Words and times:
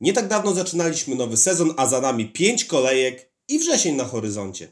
Nie 0.00 0.12
tak 0.12 0.28
dawno 0.28 0.54
zaczynaliśmy 0.54 1.14
nowy 1.14 1.36
sezon, 1.36 1.74
a 1.76 1.86
za 1.86 2.00
nami 2.00 2.28
5 2.28 2.64
kolejek 2.64 3.32
i 3.48 3.58
wrzesień 3.58 3.96
na 3.96 4.04
horyzoncie. 4.04 4.68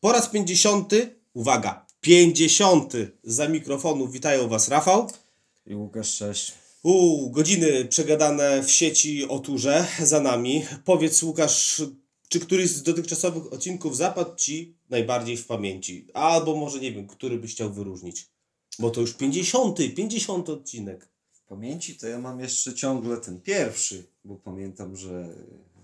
Po 0.00 0.12
raz 0.12 0.28
50, 0.28 0.92
uwaga, 1.34 1.86
50 2.00 2.92
za 3.24 3.48
mikrofonu 3.48 4.08
witają 4.08 4.48
Was 4.48 4.68
Rafał. 4.68 5.10
I 5.66 5.74
Łukasz, 5.74 6.16
cześć. 6.16 6.52
Uuu, 6.82 7.30
godziny 7.30 7.84
przegadane 7.84 8.62
w 8.62 8.70
sieci 8.70 9.28
o 9.28 9.38
turze 9.38 9.86
za 10.02 10.20
nami. 10.20 10.64
Powiedz 10.84 11.22
Łukasz, 11.22 11.82
czy 12.28 12.40
któryś 12.40 12.70
z 12.70 12.82
dotychczasowych 12.82 13.52
odcinków 13.52 13.96
zapadł 13.96 14.36
Ci 14.36 14.76
najbardziej 14.90 15.36
w 15.36 15.46
pamięci? 15.46 16.06
Albo 16.14 16.56
może 16.56 16.80
nie 16.80 16.92
wiem, 16.92 17.06
który 17.06 17.38
byś 17.38 17.52
chciał 17.52 17.72
wyróżnić? 17.72 18.26
Bo 18.78 18.90
to 18.90 19.00
już 19.00 19.14
50, 19.14 19.78
50 19.96 20.48
odcinek. 20.48 21.08
W 21.32 21.42
pamięci 21.42 21.96
to 21.96 22.06
ja 22.06 22.18
mam 22.18 22.40
jeszcze 22.40 22.74
ciągle 22.74 23.16
ten 23.16 23.40
pierwszy, 23.40 24.11
bo 24.24 24.36
pamiętam, 24.36 24.96
że 24.96 25.34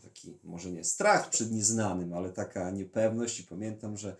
taki 0.03 0.39
może 0.45 0.71
nie 0.71 0.85
strach 0.85 1.31
przed 1.31 1.53
nieznanym, 1.53 2.13
ale 2.13 2.33
taka 2.33 2.71
niepewność 2.71 3.41
i 3.41 3.45
pamiętam, 3.45 3.97
że 3.97 4.17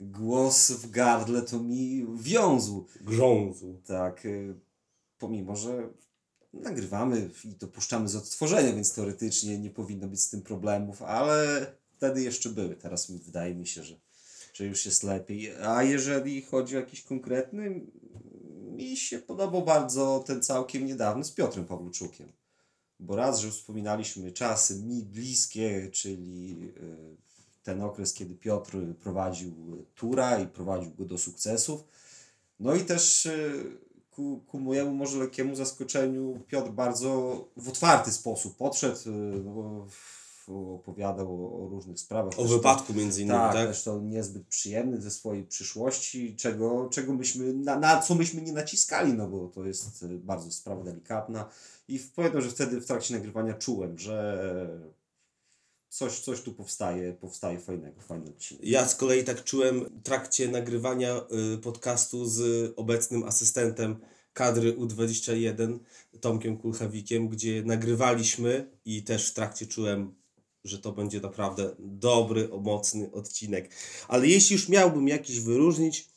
głos 0.00 0.70
w 0.70 0.90
gardle 0.90 1.42
to 1.42 1.58
mi 1.58 2.06
wiązł. 2.14 2.86
Grzązu. 3.00 3.80
Tak, 3.86 4.26
y, 4.26 4.54
pomimo, 5.18 5.56
że 5.56 5.88
nagrywamy 6.52 7.30
i 7.44 7.48
dopuszczamy 7.48 8.08
z 8.08 8.16
odtworzenia, 8.16 8.72
więc 8.72 8.94
teoretycznie 8.94 9.58
nie 9.58 9.70
powinno 9.70 10.08
być 10.08 10.20
z 10.20 10.30
tym 10.30 10.42
problemów, 10.42 11.02
ale 11.02 11.66
wtedy 11.96 12.22
jeszcze 12.22 12.48
były. 12.48 12.76
Teraz 12.76 13.10
wydaje 13.10 13.54
mi 13.54 13.66
się, 13.66 13.82
że, 13.82 14.00
że 14.54 14.66
już 14.66 14.86
jest 14.86 15.02
lepiej. 15.02 15.56
A 15.56 15.82
jeżeli 15.82 16.42
chodzi 16.42 16.76
o 16.76 16.80
jakiś 16.80 17.02
konkretny, 17.02 17.86
mi 18.70 18.96
się 18.96 19.18
podobał 19.18 19.64
bardzo 19.64 20.24
ten 20.26 20.42
całkiem 20.42 20.86
niedawny 20.86 21.24
z 21.24 21.32
Piotrem 21.32 21.64
Pawluczukiem. 21.64 22.32
Bo 23.00 23.16
raz, 23.16 23.40
że 23.40 23.50
wspominaliśmy 23.50 24.32
czasy 24.32 24.82
mi 24.82 25.02
bliskie, 25.02 25.90
czyli 25.92 26.56
y, 26.76 27.16
ten 27.62 27.82
okres, 27.82 28.14
kiedy 28.14 28.34
Piotr 28.34 28.78
prowadził 29.02 29.86
tura 29.94 30.38
i 30.38 30.46
prowadził 30.46 30.94
go 30.94 31.04
do 31.04 31.18
sukcesów. 31.18 31.84
No 32.60 32.74
i 32.74 32.84
też 32.84 33.26
y, 33.26 33.78
ku, 34.10 34.40
ku 34.46 34.60
mojemu 34.60 34.94
może 34.94 35.18
lekkiemu 35.18 35.56
zaskoczeniu 35.56 36.40
Piotr 36.48 36.70
bardzo 36.70 37.44
w 37.56 37.68
otwarty 37.68 38.12
sposób 38.12 38.56
podszedł, 38.56 38.98
no, 39.44 39.86
opowiadał 40.50 41.64
o, 41.64 41.68
różnych 41.68 42.00
sprawach. 42.00 42.38
O 42.38 42.42
Też 42.42 42.52
wypadku 42.52 42.94
między 42.94 43.22
innymi, 43.22 43.38
tak, 43.38 43.54
tak? 43.54 43.82
to 43.84 44.00
niezbyt 44.00 44.46
przyjemny 44.46 45.00
ze 45.00 45.10
swojej 45.10 45.44
przyszłości, 45.44 46.36
czego, 46.36 46.88
czego 46.92 47.12
myśmy, 47.12 47.52
na, 47.52 47.78
na 47.78 48.00
co 48.00 48.14
myśmy 48.14 48.42
nie 48.42 48.52
naciskali, 48.52 49.12
no 49.12 49.28
bo 49.28 49.48
to 49.48 49.64
jest 49.64 50.02
y, 50.02 50.08
bardzo 50.08 50.52
sprawa 50.52 50.82
delikatna. 50.82 51.48
I 51.88 52.00
pamiętam, 52.16 52.42
że 52.42 52.50
wtedy 52.50 52.80
w 52.80 52.86
trakcie 52.86 53.14
nagrywania 53.14 53.54
czułem, 53.54 53.98
że 53.98 55.00
coś, 55.88 56.20
coś 56.20 56.40
tu 56.40 56.54
powstaje, 56.54 57.12
powstaje 57.12 57.58
fajnego, 57.58 58.00
fajny 58.00 58.30
odcinek. 58.30 58.64
Ja 58.64 58.88
z 58.88 58.96
kolei 58.96 59.24
tak 59.24 59.44
czułem 59.44 59.84
w 59.84 60.02
trakcie 60.02 60.48
nagrywania 60.48 61.20
y, 61.54 61.58
podcastu 61.58 62.26
z 62.26 62.72
obecnym 62.76 63.24
asystentem 63.24 63.96
kadry 64.32 64.76
U21, 64.76 65.78
Tomkiem 66.20 66.56
Kulchawikiem, 66.56 67.28
gdzie 67.28 67.62
nagrywaliśmy 67.62 68.70
i 68.84 69.02
też 69.02 69.30
w 69.30 69.34
trakcie 69.34 69.66
czułem, 69.66 70.14
że 70.64 70.78
to 70.78 70.92
będzie 70.92 71.20
naprawdę 71.20 71.74
dobry, 71.78 72.48
mocny 72.60 73.12
odcinek. 73.12 73.70
Ale 74.08 74.26
jeśli 74.26 74.54
już 74.54 74.68
miałbym 74.68 75.08
jakiś 75.08 75.40
wyróżnić, 75.40 76.08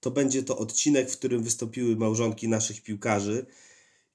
to 0.00 0.10
będzie 0.10 0.42
to 0.42 0.58
odcinek, 0.58 1.10
w 1.10 1.18
którym 1.18 1.42
wystąpiły 1.42 1.96
małżonki 1.96 2.48
naszych 2.48 2.82
piłkarzy, 2.82 3.46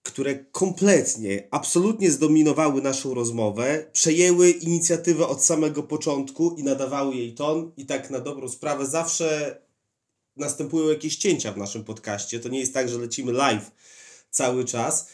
które 0.04 0.46
kompletnie, 0.46 1.48
absolutnie 1.52 2.12
zdominowały 2.12 2.82
naszą 2.82 3.14
rozmowę, 3.14 3.86
przejęły 3.94 4.50
inicjatywę 4.52 5.28
od 5.28 5.44
samego 5.44 5.84
początku 5.84 6.56
i 6.58 6.64
nadawały 6.64 7.16
jej 7.16 7.34
ton. 7.34 7.72
I 7.78 7.86
tak 7.86 8.10
na 8.10 8.20
dobrą 8.20 8.50
sprawę 8.50 8.86
zawsze 8.86 9.58
następują 10.38 10.90
jakieś 10.90 11.16
cięcia 11.16 11.52
w 11.52 11.58
naszym 11.58 11.84
podcaście. 11.84 12.40
To 12.40 12.50
nie 12.50 12.60
jest 12.60 12.74
tak, 12.74 12.90
że 12.90 12.98
lecimy 12.98 13.32
live 13.32 13.72
cały 14.30 14.66
czas. 14.66 15.08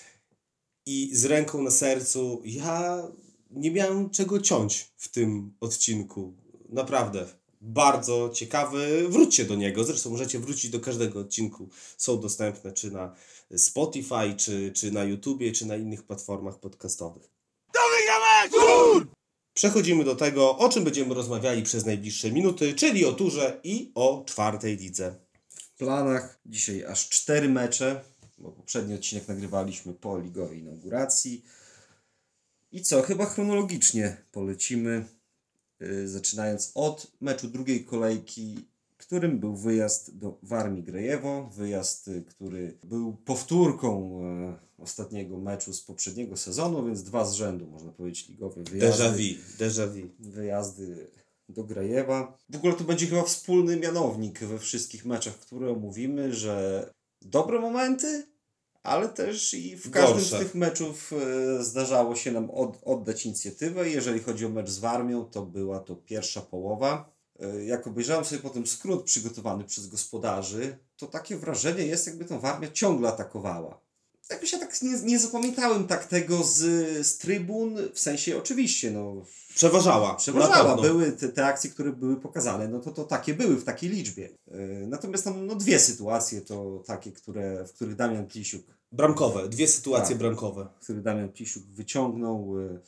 I 0.85 1.09
z 1.13 1.25
ręką 1.25 1.61
na 1.61 1.71
sercu, 1.71 2.41
ja 2.45 3.03
nie 3.49 3.71
miałem 3.71 4.09
czego 4.09 4.39
ciąć 4.39 4.91
w 4.97 5.07
tym 5.07 5.53
odcinku. 5.59 6.33
Naprawdę. 6.69 7.25
Bardzo 7.61 8.29
ciekawy. 8.33 9.07
Wróćcie 9.09 9.45
do 9.45 9.55
niego. 9.55 9.83
Zresztą 9.83 10.09
możecie 10.09 10.39
wrócić 10.39 10.71
do 10.71 10.79
każdego 10.79 11.19
odcinku. 11.19 11.69
Są 11.97 12.19
dostępne 12.19 12.71
czy 12.71 12.91
na 12.91 13.15
Spotify, 13.57 14.33
czy, 14.37 14.71
czy 14.71 14.91
na 14.91 15.03
YouTubie, 15.03 15.51
czy 15.51 15.65
na 15.65 15.75
innych 15.75 16.03
platformach 16.03 16.59
podcastowych. 16.59 17.29
Przechodzimy 19.53 20.03
do 20.03 20.15
tego, 20.15 20.57
o 20.57 20.69
czym 20.69 20.83
będziemy 20.83 21.13
rozmawiali 21.13 21.63
przez 21.63 21.85
najbliższe 21.85 22.31
minuty, 22.31 22.73
czyli 22.73 23.05
o 23.05 23.13
turze 23.13 23.59
i 23.63 23.91
o 23.95 24.23
czwartej 24.27 24.77
lidze. 24.77 25.15
W 25.49 25.77
planach 25.77 26.39
dzisiaj 26.45 26.85
aż 26.85 27.09
cztery 27.09 27.49
mecze, 27.49 28.01
bo 28.37 28.51
poprzedni 28.51 28.95
odcinek 28.95 29.27
nagrywaliśmy 29.27 29.93
po 29.93 30.19
ligowej 30.19 30.59
inauguracji. 30.59 31.43
I 32.71 32.81
co, 32.81 33.01
chyba 33.01 33.25
chronologicznie 33.25 34.17
polecimy, 34.31 35.05
yy, 35.79 36.07
zaczynając 36.07 36.71
od 36.75 37.11
meczu 37.21 37.47
drugiej 37.47 37.85
kolejki, 37.85 38.69
którym 38.97 39.39
był 39.39 39.55
wyjazd 39.55 40.17
do 40.17 40.37
Warmii 40.43 40.83
Grejewo. 40.83 41.49
Wyjazd, 41.53 42.07
y, 42.07 42.21
który 42.21 42.77
był 42.83 43.13
powtórką 43.13 44.21
y, 44.77 44.81
ostatniego 44.81 45.37
meczu 45.37 45.73
z 45.73 45.81
poprzedniego 45.81 46.37
sezonu, 46.37 46.85
więc 46.85 47.03
dwa 47.03 47.25
z 47.25 47.33
rzędu, 47.33 47.67
można 47.67 47.91
powiedzieć, 47.91 48.29
ligowe 48.29 48.63
wyjazdy 48.63 49.03
Déjà 49.03 49.11
vu, 49.11 49.57
déjà 49.59 49.87
vu. 49.87 50.09
wyjazdy 50.19 51.07
do 51.49 51.63
Grajewa. 51.63 52.37
W 52.49 52.55
ogóle 52.55 52.73
to 52.73 52.83
będzie 52.83 53.07
chyba 53.07 53.23
wspólny 53.23 53.77
mianownik 53.77 54.39
we 54.39 54.59
wszystkich 54.59 55.05
meczach, 55.05 55.39
które 55.39 55.71
omówimy, 55.71 56.33
że 56.33 56.89
dobre 57.21 57.59
momenty, 57.59 58.27
ale 58.83 59.09
też 59.09 59.53
i 59.53 59.75
w 59.77 59.91
każdym 59.91 60.13
Gorsze. 60.17 60.35
z 60.35 60.39
tych 60.39 60.55
meczów 60.55 61.13
e, 61.13 61.63
zdarzało 61.63 62.15
się 62.15 62.31
nam 62.31 62.49
od, 62.51 62.77
oddać 62.83 63.25
inicjatywę. 63.25 63.89
Jeżeli 63.89 64.19
chodzi 64.19 64.45
o 64.45 64.49
mecz 64.49 64.69
z 64.69 64.79
Warmią, 64.79 65.25
to 65.25 65.45
była 65.45 65.79
to 65.79 65.95
pierwsza 65.95 66.41
połowa. 66.41 67.11
E, 67.39 67.65
Jak 67.65 67.87
obejrzałem 67.87 68.25
sobie 68.25 68.41
potem 68.41 68.67
skrót 68.67 69.03
przygotowany 69.03 69.63
przez 69.63 69.87
gospodarzy, 69.87 70.77
to 70.97 71.07
takie 71.07 71.37
wrażenie 71.37 71.85
jest, 71.85 72.07
jakby 72.07 72.25
tą 72.25 72.39
Warmia 72.39 72.71
ciągle 72.71 73.09
atakowała 73.09 73.81
jakoś 74.29 74.53
ja 74.53 74.59
tak 74.59 74.81
nie, 74.81 74.99
nie 75.03 75.19
zapamiętałem 75.19 75.87
tak 75.87 76.05
tego 76.05 76.43
z, 76.43 76.57
z 77.07 77.17
trybun, 77.17 77.77
w 77.93 77.99
sensie 77.99 78.37
oczywiście, 78.37 78.91
no 78.91 79.25
Przeważała. 79.55 80.15
przeważała, 80.15 80.81
były 80.81 81.11
te, 81.11 81.29
te 81.29 81.45
akcje, 81.45 81.69
które 81.69 81.91
były 81.91 82.15
pokazane, 82.15 82.67
no 82.67 82.79
to, 82.79 82.91
to 82.91 83.03
takie 83.03 83.33
były 83.33 83.55
w 83.55 83.63
takiej 83.63 83.89
liczbie. 83.89 84.29
Yy, 84.47 84.85
natomiast 84.87 85.23
tam 85.23 85.45
no, 85.45 85.55
dwie 85.55 85.79
sytuacje 85.79 86.41
to 86.41 86.83
takie, 86.85 87.11
które, 87.11 87.65
w 87.67 87.73
których 87.73 87.95
Damian 87.95 88.27
Plisiuk, 88.27 88.65
Bramkowe, 88.91 89.49
dwie 89.49 89.67
sytuacje 89.67 90.09
Tak. 90.09 90.17
bramkowe. 90.17 90.67
który 90.79 91.01
Damian 91.01 91.29
Plisiuk 91.29 91.63
wyciągnął 91.63 92.59
yy, 92.59 92.79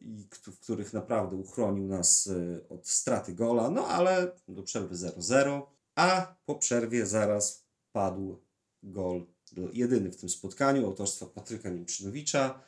i 0.00 0.26
w 0.30 0.58
których 0.60 0.92
naprawdę 0.92 1.36
uchronił 1.36 1.86
nas 1.86 2.26
yy, 2.26 2.64
od 2.68 2.88
straty 2.88 3.34
gola, 3.34 3.70
no 3.70 3.86
ale 3.86 4.32
do 4.48 4.62
przerwy 4.62 4.94
0-0, 4.94 5.62
a 5.94 6.34
po 6.46 6.54
przerwie 6.54 7.06
zaraz 7.06 7.64
padł 7.92 8.38
gol 8.82 9.26
jedyny 9.72 10.10
w 10.10 10.16
tym 10.16 10.28
spotkaniu 10.28 10.86
autorstwa 10.86 11.26
Patryka 11.26 11.70
Niemczynowicza. 11.70 12.60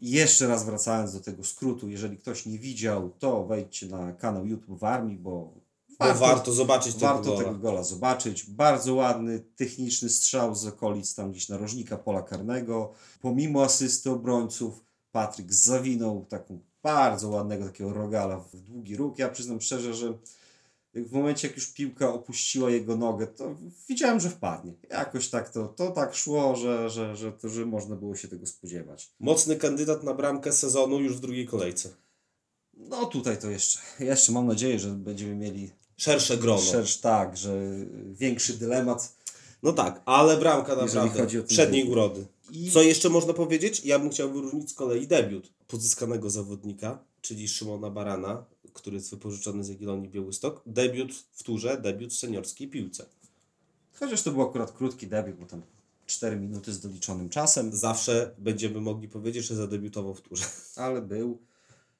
I 0.00 0.10
jeszcze 0.10 0.48
raz 0.48 0.64
wracając 0.64 1.12
do 1.12 1.20
tego 1.20 1.44
skrótu, 1.44 1.88
jeżeli 1.88 2.16
ktoś 2.18 2.46
nie 2.46 2.58
widział, 2.58 3.10
to 3.18 3.44
wejdźcie 3.46 3.86
na 3.86 4.12
kanał 4.12 4.46
YouTube 4.46 4.78
Warmii, 4.78 5.16
bo 5.18 5.52
Bo 5.98 6.14
warto, 6.14 6.52
zobaczyć 6.52 6.94
tego 6.94 7.06
warto 7.06 7.30
gola. 7.30 7.38
tego 7.38 7.54
gola 7.58 7.82
zobaczyć. 7.82 8.50
Bardzo 8.50 8.94
ładny, 8.94 9.40
techniczny 9.56 10.08
strzał 10.08 10.54
z 10.54 10.66
okolic 10.66 11.14
tam 11.14 11.30
gdzieś 11.30 11.48
narożnika 11.48 11.96
pola 11.96 12.22
karnego. 12.22 12.92
Pomimo 13.20 13.64
asysty 13.64 14.10
obrońców, 14.10 14.84
Patryk 15.12 15.52
zawinął 15.54 16.24
taką 16.28 16.58
bardzo 16.82 17.28
ładnego 17.28 17.64
takiego 17.64 17.92
rogala 17.92 18.38
w 18.38 18.56
długi 18.60 18.96
róg. 18.96 19.18
Ja 19.18 19.28
przyznam 19.28 19.60
szczerze, 19.60 19.94
że 19.94 20.18
w 20.94 21.12
momencie 21.12 21.48
jak 21.48 21.56
już 21.56 21.72
piłka 21.72 22.12
opuściła 22.14 22.70
jego 22.70 22.96
nogę, 22.96 23.26
to 23.26 23.56
widziałem, 23.88 24.20
że 24.20 24.30
wpadnie. 24.30 24.72
Jakoś 24.90 25.28
tak 25.28 25.50
to, 25.50 25.68
to 25.68 25.90
tak 25.90 26.14
szło, 26.14 26.56
że, 26.56 26.90
że, 26.90 27.16
że, 27.16 27.32
to, 27.32 27.48
że 27.48 27.66
można 27.66 27.96
było 27.96 28.16
się 28.16 28.28
tego 28.28 28.46
spodziewać. 28.46 29.10
Mocny 29.20 29.56
kandydat 29.56 30.02
na 30.02 30.14
bramkę 30.14 30.52
sezonu 30.52 31.00
już 31.00 31.16
w 31.16 31.20
drugiej 31.20 31.46
kolejce. 31.46 31.88
No 32.74 33.06
tutaj 33.06 33.38
to 33.38 33.50
jeszcze, 33.50 33.78
jeszcze 34.00 34.32
mam 34.32 34.46
nadzieję, 34.46 34.78
że 34.78 34.88
będziemy 34.90 35.34
mieli 35.34 35.70
Szersze 35.96 36.36
grono. 36.36 36.60
szersz, 36.60 36.96
tak, 37.00 37.36
że 37.36 37.60
większy 38.12 38.54
dylemat. 38.58 39.16
No 39.62 39.72
tak, 39.72 40.02
ale 40.04 40.36
bramka 40.36 40.76
naprawdę 40.76 41.42
przedniej 41.42 41.82
debiut. 41.82 41.92
urody. 41.92 42.26
I 42.52 42.70
Co 42.70 42.82
jeszcze 42.82 43.08
można 43.08 43.32
powiedzieć? 43.32 43.84
Ja 43.84 43.98
bym 43.98 44.10
chciał 44.10 44.32
wyróżnić 44.32 44.70
z 44.70 44.74
kolei 44.74 45.06
debiut 45.06 45.50
pozyskanego 45.66 46.30
zawodnika, 46.30 47.04
czyli 47.20 47.48
Szymona 47.48 47.90
Barana, 47.90 48.44
który 48.72 48.96
jest 48.96 49.10
wypożyczony 49.10 49.64
z 49.64 49.68
Jagiellonii 49.68 50.08
Białystok. 50.08 50.62
Debiut 50.66 51.12
w 51.32 51.42
turze, 51.42 51.80
debiut 51.80 52.12
w 52.12 52.16
seniorskiej 52.16 52.68
piłce. 52.68 53.06
Chociaż 53.92 54.22
to 54.22 54.30
był 54.30 54.42
akurat 54.42 54.72
krótki 54.72 55.06
debiut, 55.06 55.36
bo 55.36 55.46
tam 55.46 55.62
4 56.06 56.36
minuty 56.36 56.72
z 56.72 56.80
doliczonym 56.80 57.28
czasem, 57.28 57.76
Zawsze 57.76 58.34
będziemy 58.38 58.80
mogli 58.80 59.08
powiedzieć, 59.08 59.44
że 59.46 59.54
zadebiutował 59.54 60.14
w 60.14 60.20
turze. 60.20 60.44
ale 60.76 61.02
był 61.02 61.38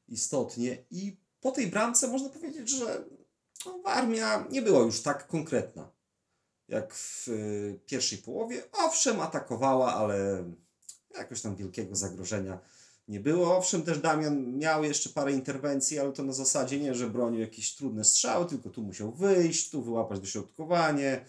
istotnie. 0.08 0.84
I 0.90 1.16
po 1.40 1.50
tej 1.50 1.66
bramce 1.66 2.08
można 2.08 2.28
powiedzieć, 2.28 2.70
że 2.70 3.04
no, 3.66 3.78
Warmia 3.84 4.46
nie 4.50 4.62
była 4.62 4.80
już 4.80 5.02
tak 5.02 5.26
konkretna 5.26 5.90
jak 6.70 6.94
w 6.94 7.28
y, 7.28 7.80
pierwszej 7.86 8.18
połowie. 8.18 8.62
Owszem, 8.72 9.20
atakowała, 9.20 9.94
ale 9.94 10.44
jakoś 11.14 11.40
tam 11.40 11.56
wielkiego 11.56 11.96
zagrożenia 11.96 12.58
nie 13.10 13.20
było. 13.20 13.56
Owszem, 13.56 13.82
też 13.82 13.98
Damian 13.98 14.58
miał 14.58 14.84
jeszcze 14.84 15.10
parę 15.10 15.32
interwencji, 15.32 15.98
ale 15.98 16.12
to 16.12 16.22
na 16.22 16.32
zasadzie 16.32 16.80
nie, 16.80 16.94
że 16.94 17.10
bronił 17.10 17.40
jakieś 17.40 17.74
trudne 17.74 18.04
strzały, 18.04 18.46
tylko 18.46 18.70
tu 18.70 18.82
musiał 18.82 19.12
wyjść, 19.12 19.70
tu 19.70 19.82
wyłapać 19.82 20.20
dośrodkowanie. 20.20 21.24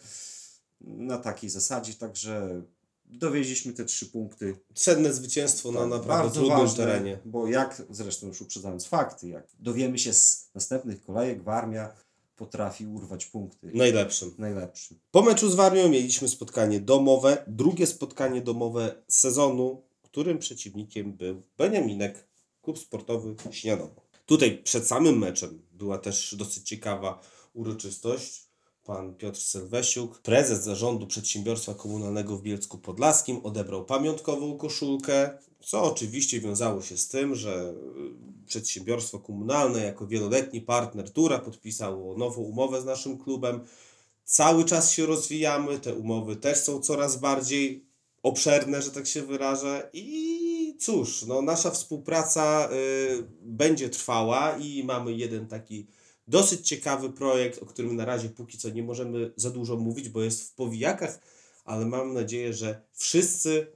Na 0.82 1.18
takiej 1.18 1.50
zasadzie, 1.50 1.94
także 1.94 2.62
dowieźliśmy 3.06 3.74
te 3.74 3.86
trzy 3.86 4.06
punkty 4.06 4.56
Cenne 4.74 5.14
zwycięstwo 5.14 5.72
na 5.72 5.80
tak, 5.80 5.90
naprawdę 5.90 6.34
trudnym 6.34 6.58
ważne, 6.58 6.86
terenie. 6.86 7.20
Bo 7.26 7.48
jak, 7.48 7.82
zresztą 7.90 8.28
już 8.28 8.42
uprzedzając 8.42 8.86
fakty, 8.86 9.28
jak 9.28 9.48
dowiemy 9.60 10.00
się 10.00 10.14
z 10.14 10.50
następnych 10.56 11.02
kolejek, 11.02 11.44
Warmia 11.44 11.94
potrafi 12.36 12.88
urwać 12.88 13.26
punkty. 13.26 13.72
Najlepszym. 13.74 14.32
Najlepszym. 14.38 15.00
Po 15.12 15.22
meczu 15.22 15.50
z 15.50 15.56
Warmią 15.56 15.90
mieliśmy 15.90 16.28
spotkanie 16.28 16.80
domowe, 16.80 17.44
drugie 17.48 17.88
spotkanie 17.88 18.42
domowe 18.42 18.96
sezonu, 19.08 19.82
którym 20.12 20.40
przeciwnikiem 20.40 21.14
był 21.14 21.44
Beniaminek, 21.58 22.28
klub 22.62 22.80
sportowy 22.80 23.36
Śniadowo. 23.52 24.02
Tutaj 24.26 24.64
przed 24.64 24.88
samym 24.88 25.18
meczem 25.18 25.62
była 25.72 25.98
też 25.98 26.36
dosyć 26.36 26.68
ciekawa 26.68 27.22
uroczystość. 27.54 28.52
Pan 28.84 29.16
Piotr 29.16 29.40
Sylwesiuk, 29.40 30.22
prezes 30.22 30.64
zarządu 30.64 31.08
przedsiębiorstwa 31.08 31.74
komunalnego 31.74 32.38
w 32.38 32.42
Bielsku 32.42 32.78
Podlaskim, 32.78 33.40
odebrał 33.44 33.86
pamiątkową 33.86 34.58
koszulkę, 34.58 35.38
co 35.60 35.84
oczywiście 35.84 36.40
wiązało 36.40 36.82
się 36.82 36.98
z 36.98 37.08
tym, 37.08 37.36
że 37.36 37.74
y, 38.44 38.46
przedsiębiorstwo 38.46 39.20
komunalne 39.20 39.84
jako 39.84 40.08
wieloletni 40.08 40.62
partner 40.62 41.12
Tura 41.12 41.40
podpisało 41.40 42.18
nową 42.18 42.42
umowę 42.42 42.82
z 42.82 42.86
naszym 42.86 43.18
klubem. 43.18 43.66
Cały 44.24 44.66
czas 44.66 44.92
się 44.92 45.06
rozwijamy, 45.06 45.80
te 45.80 45.96
umowy 45.96 46.36
też 46.36 46.58
są 46.58 46.80
coraz 46.80 47.18
bardziej 47.18 47.91
obszerne, 48.24 48.82
że 48.82 48.92
tak 48.92 49.08
się 49.08 49.22
wyrażę. 49.22 49.90
I 49.94 50.78
cóż, 50.80 51.26
no, 51.26 51.42
nasza 51.42 51.72
współpraca 51.72 52.70
y, 52.72 53.24
będzie 53.42 53.90
trwała 53.90 54.58
i 54.58 54.84
mamy 54.84 55.14
jeden 55.14 55.48
taki 55.48 55.88
dosyć 56.28 56.68
ciekawy 56.68 57.10
projekt, 57.10 57.64
o 57.64 57.66
którym 57.66 57.96
na 57.96 58.06
razie 58.06 58.30
póki 58.30 58.58
co 58.58 58.70
nie 58.70 58.84
możemy 58.84 59.34
za 59.36 59.50
dużo 59.50 59.78
mówić, 59.78 60.10
bo 60.10 60.22
jest 60.24 60.44
w 60.44 60.54
powijakach, 60.56 61.20
ale 61.66 61.86
mam 61.86 62.14
nadzieję, 62.14 62.54
że 62.54 62.82
wszyscy 62.94 63.68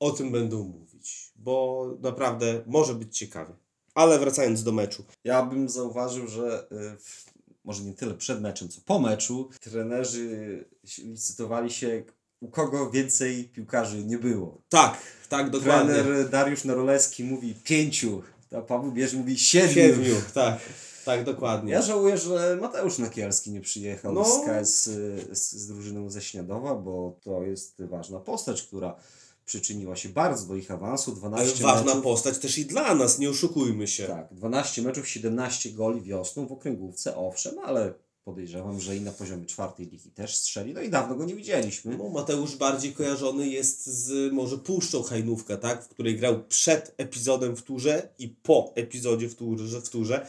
o 0.00 0.10
tym 0.10 0.32
będą 0.32 0.64
mówić, 0.64 1.32
bo 1.36 1.86
naprawdę 2.00 2.62
może 2.66 2.94
być 2.94 3.18
ciekawie. 3.18 3.54
Ale 3.94 4.18
wracając 4.18 4.62
do 4.62 4.72
meczu. 4.72 5.04
Ja 5.24 5.42
bym 5.46 5.68
zauważył, 5.68 6.26
że 6.28 6.66
y, 6.72 6.98
w- 7.00 7.26
może 7.64 7.82
nie 7.84 7.94
tyle 7.94 8.14
przed 8.14 8.40
meczem, 8.40 8.68
co 8.68 8.80
po 8.84 8.98
meczu, 8.98 9.48
trenerzy 9.60 10.64
licytowali 10.98 11.70
się, 11.70 12.02
u 12.40 12.48
kogo 12.48 12.90
więcej 12.90 13.44
piłkarzy 13.44 14.04
nie 14.04 14.18
było. 14.18 14.62
Tak, 14.68 14.98
tak, 15.28 15.50
dokładnie. 15.50 15.94
Trener 15.94 16.28
Dariusz 16.28 16.64
Narolewski 16.64 17.24
mówi 17.24 17.54
pięciu, 17.64 18.22
a 18.56 18.60
Paweł 18.60 18.92
Bierz 18.92 19.14
mówi 19.14 19.38
siedmiu. 19.38 19.74
Siedmiu, 19.74 20.14
tak, 20.34 20.58
tak, 21.04 21.24
dokładnie. 21.24 21.72
Ja 21.72 21.82
żałuję, 21.82 22.18
że 22.18 22.58
Mateusz 22.60 22.98
Nakielski 22.98 23.50
nie 23.50 23.60
przyjechał 23.60 24.12
No. 24.12 24.24
z 24.24 24.44
KS 24.44 24.84
z, 25.32 25.52
z 25.52 25.66
drużyną 25.66 26.10
ze 26.10 26.20
Śniadowa, 26.22 26.74
bo 26.74 27.16
to 27.24 27.42
jest 27.42 27.82
ważna 27.84 28.20
postać, 28.20 28.62
która 28.62 28.96
przyczyniła 29.44 29.96
się 29.96 30.08
bardzo 30.08 30.46
do 30.46 30.56
ich 30.56 30.70
awansu. 30.70 31.12
12 31.14 31.64
Ale 31.64 31.74
ważna 31.74 31.84
meczów, 31.86 32.02
postać 32.02 32.38
też 32.38 32.58
i 32.58 32.66
dla 32.66 32.94
nas, 32.94 33.18
nie 33.18 33.30
oszukujmy 33.30 33.86
się. 33.86 34.06
Tak, 34.06 34.34
12 34.34 34.82
meczów, 34.82 35.08
17 35.08 35.70
goli 35.72 36.02
wiosną 36.02 36.46
w 36.46 36.52
okręgówce, 36.52 37.16
owszem, 37.16 37.54
ale 37.64 37.94
podejrzewam, 38.28 38.80
że 38.80 38.96
i 38.96 39.00
na 39.00 39.12
poziomie 39.12 39.46
czwartej 39.46 39.86
ligi 39.86 40.10
też 40.10 40.36
strzeli. 40.36 40.74
No 40.74 40.80
i 40.80 40.88
dawno 40.88 41.14
go 41.14 41.24
nie 41.24 41.34
widzieliśmy. 41.34 41.96
No, 41.96 42.08
Mateusz 42.08 42.56
bardziej 42.56 42.92
kojarzony 42.92 43.48
jest 43.48 43.86
z 43.86 44.32
może 44.32 44.58
Puszczą 44.58 45.02
Hajnówka, 45.02 45.56
tak? 45.56 45.84
w 45.84 45.88
której 45.88 46.16
grał 46.16 46.44
przed 46.44 46.94
epizodem 46.96 47.56
w 47.56 47.62
turze 47.62 48.08
i 48.18 48.28
po 48.28 48.72
epizodzie 48.74 49.28
w 49.28 49.34
turze. 49.34 49.80
W 49.80 49.88
turze. 49.88 50.26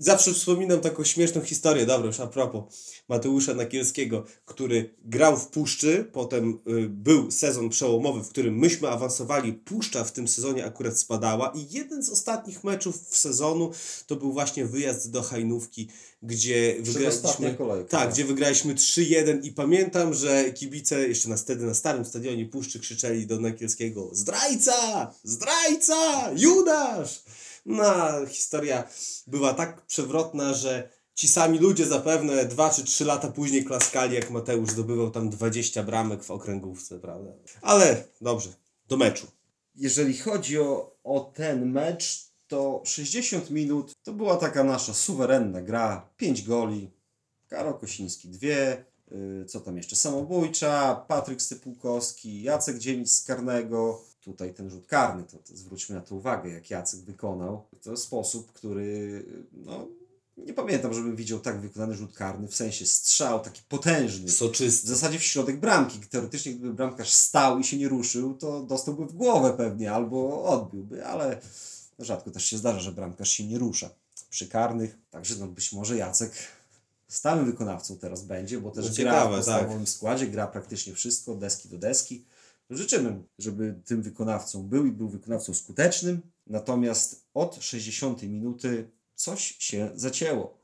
Zawsze 0.00 0.34
wspominam 0.34 0.80
taką 0.80 1.04
śmieszną 1.04 1.40
historię, 1.40 1.86
dobra, 1.86 2.06
już 2.06 2.20
a 2.20 2.26
propos 2.26 2.64
Mateusza 3.08 3.54
Nakielskiego, 3.54 4.24
który 4.44 4.94
grał 5.04 5.36
w 5.36 5.46
Puszczy, 5.46 6.08
potem 6.12 6.58
y, 6.68 6.88
był 6.88 7.30
sezon 7.30 7.68
przełomowy, 7.68 8.24
w 8.24 8.28
którym 8.28 8.58
myśmy 8.58 8.88
awansowali, 8.88 9.52
Puszcza 9.52 10.04
w 10.04 10.12
tym 10.12 10.28
sezonie 10.28 10.64
akurat 10.64 10.98
spadała 10.98 11.52
i 11.54 11.66
jeden 11.70 12.02
z 12.02 12.10
ostatnich 12.10 12.64
meczów 12.64 13.08
w 13.08 13.16
sezonu 13.16 13.70
to 14.06 14.16
był 14.16 14.32
właśnie 14.32 14.66
wyjazd 14.66 15.10
do 15.10 15.22
Hajnówki, 15.22 15.88
gdzie 16.22 16.76
wygraliśmy... 16.80 17.54
kolejka. 17.54 17.98
Tak, 17.98 18.12
gdzie 18.12 18.24
wygraliśmy 18.24 18.74
3-1 18.74 19.44
i 19.44 19.52
pamiętam, 19.52 20.14
że 20.14 20.52
kibice 20.52 21.08
jeszcze 21.08 21.28
na 21.28 21.36
wtedy 21.36 21.66
na 21.66 21.74
starym 21.74 22.04
stadionie 22.04 22.46
Puszczy 22.46 22.80
krzyczeli 22.80 23.26
do 23.26 23.40
Nakielskiego 23.40 24.10
Zdrajca! 24.12 25.10
Zdrajca! 25.24 26.30
Judasz! 26.36 27.22
No, 27.66 28.26
historia 28.28 28.84
była 29.26 29.54
tak 29.54 29.86
przewrotna, 29.86 30.54
że 30.54 30.88
ci 31.14 31.28
sami 31.28 31.58
ludzie 31.58 31.86
zapewne 31.86 32.44
2 32.44 32.70
czy 32.70 32.84
3 32.84 33.04
lata 33.04 33.28
później 33.28 33.64
klaskali, 33.64 34.14
jak 34.14 34.30
Mateusz 34.30 34.70
zdobywał 34.70 35.10
tam 35.10 35.30
20 35.30 35.82
bramek 35.82 36.24
w 36.24 36.30
okręgówce, 36.30 37.00
prawda? 37.00 37.30
Ale 37.62 38.04
dobrze, 38.20 38.48
do 38.88 38.96
meczu. 38.96 39.26
Jeżeli 39.74 40.18
chodzi 40.18 40.58
o, 40.58 40.96
o 41.04 41.20
ten 41.20 41.72
mecz, 41.72 42.30
to 42.46 42.82
60 42.84 43.50
minut 43.50 43.94
to 44.02 44.12
była 44.12 44.36
taka 44.36 44.64
nasza 44.64 44.94
suwerenna 44.94 45.62
gra. 45.62 46.08
5 46.16 46.42
goli, 46.42 46.90
Karol 47.48 47.78
Kosiński 47.78 48.28
dwie, 48.28 48.84
yy, 49.10 49.44
co 49.44 49.60
tam 49.60 49.76
jeszcze, 49.76 49.96
Samobójcza, 49.96 51.04
Patryk 51.08 51.42
Stypułkowski, 51.42 52.42
Jacek 52.42 52.78
Dzienic 52.78 53.12
z 53.12 53.24
karnego. 53.24 54.02
Tutaj 54.24 54.54
ten 54.54 54.70
rzut 54.70 54.86
karny, 54.86 55.24
to, 55.24 55.38
to 55.38 55.56
zwróćmy 55.56 55.94
na 55.94 56.00
to 56.00 56.14
uwagę, 56.14 56.50
jak 56.50 56.70
Jacek 56.70 57.00
wykonał. 57.00 57.66
To 57.82 57.96
sposób, 57.96 58.52
który, 58.52 59.24
no, 59.52 59.86
nie 60.36 60.54
pamiętam, 60.54 60.94
żebym 60.94 61.16
widział 61.16 61.38
tak 61.38 61.60
wykonany 61.60 61.94
rzut 61.94 62.12
karny, 62.12 62.48
w 62.48 62.54
sensie 62.54 62.86
strzał 62.86 63.40
taki 63.40 63.62
potężny. 63.68 64.28
W 64.28 64.32
Soczysty. 64.32 64.88
zasadzie 64.88 65.18
w 65.18 65.22
środek 65.22 65.60
bramki. 65.60 65.98
Teoretycznie, 66.00 66.54
gdyby 66.54 66.74
bramkarz 66.74 67.12
stał 67.12 67.58
i 67.58 67.64
się 67.64 67.78
nie 67.78 67.88
ruszył, 67.88 68.34
to 68.34 68.62
dostałby 68.62 69.06
w 69.06 69.12
głowę 69.12 69.54
pewnie 69.56 69.92
albo 69.92 70.44
odbiłby, 70.44 71.06
ale 71.06 71.40
rzadko 71.98 72.30
też 72.30 72.44
się 72.44 72.58
zdarza, 72.58 72.80
że 72.80 72.92
bramkarz 72.92 73.30
się 73.30 73.46
nie 73.46 73.58
rusza 73.58 73.90
przy 74.30 74.48
karnych. 74.48 74.98
Także 75.10 75.36
no 75.36 75.46
być 75.46 75.72
może 75.72 75.96
Jacek 75.96 76.32
stałym 77.08 77.44
wykonawcą 77.44 77.98
teraz 77.98 78.22
będzie, 78.22 78.60
bo 78.60 78.70
też 78.70 78.84
No 78.84 78.90
gra 78.90 78.96
ciekawe, 78.96 79.32
w 79.32 79.36
podstawowym 79.36 79.86
składzie, 79.86 80.26
gra 80.26 80.46
praktycznie 80.46 80.94
wszystko, 80.94 81.34
deski 81.34 81.68
do 81.68 81.78
deski. 81.78 82.24
Życzymy, 82.70 83.22
żeby 83.38 83.80
tym 83.84 84.02
wykonawcą 84.02 84.62
był 84.62 84.86
i 84.86 84.92
był 84.92 85.08
wykonawcą 85.08 85.54
skutecznym. 85.54 86.20
Natomiast 86.46 87.24
od 87.34 87.56
60 87.60 88.22
minuty 88.22 88.90
coś 89.14 89.56
się 89.58 89.90
zacięło. 89.94 90.58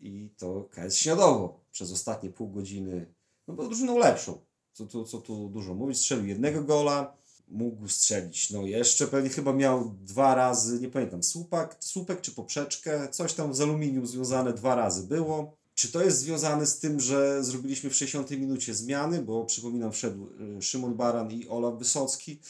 I 0.00 0.28
to 0.36 0.68
KS 0.70 0.96
Śniadowo 0.96 1.60
przez 1.72 1.92
ostatnie 1.92 2.30
pół 2.30 2.48
godziny 2.48 3.06
no 3.48 3.54
był 3.54 3.64
drużyną 3.66 3.98
lepszą. 3.98 4.38
Co 4.72 4.86
tu, 4.86 5.04
co 5.04 5.18
tu 5.18 5.48
dużo 5.48 5.74
mówić. 5.74 5.98
Strzelił 5.98 6.26
jednego 6.26 6.64
gola, 6.64 7.16
mógł 7.48 7.88
strzelić. 7.88 8.50
No 8.50 8.62
jeszcze 8.62 9.06
pewnie 9.06 9.30
chyba 9.30 9.52
miał 9.52 9.94
dwa 10.00 10.34
razy, 10.34 10.80
nie 10.80 10.88
pamiętam, 10.88 11.22
słupak, 11.22 11.76
słupek 11.80 12.20
czy 12.20 12.32
poprzeczkę, 12.32 13.08
coś 13.08 13.34
tam 13.34 13.54
z 13.54 13.60
aluminium 13.60 14.06
związane 14.06 14.52
dwa 14.52 14.74
razy 14.74 15.06
było. 15.06 15.56
Czy 15.80 15.92
to 15.92 16.02
jest 16.02 16.18
związane 16.18 16.66
z 16.66 16.78
tym, 16.78 17.00
że 17.00 17.44
zrobiliśmy 17.44 17.90
w 17.90 17.94
60 17.96 18.30
minucie 18.30 18.74
zmiany, 18.74 19.22
bo 19.22 19.44
przypominam, 19.44 19.92
wszedł 19.92 20.26
y, 20.58 20.62
Szymon 20.62 20.94
Baran 20.94 21.30
i 21.32 21.48
Olaf 21.48 21.78
Wysocki. 21.78 22.40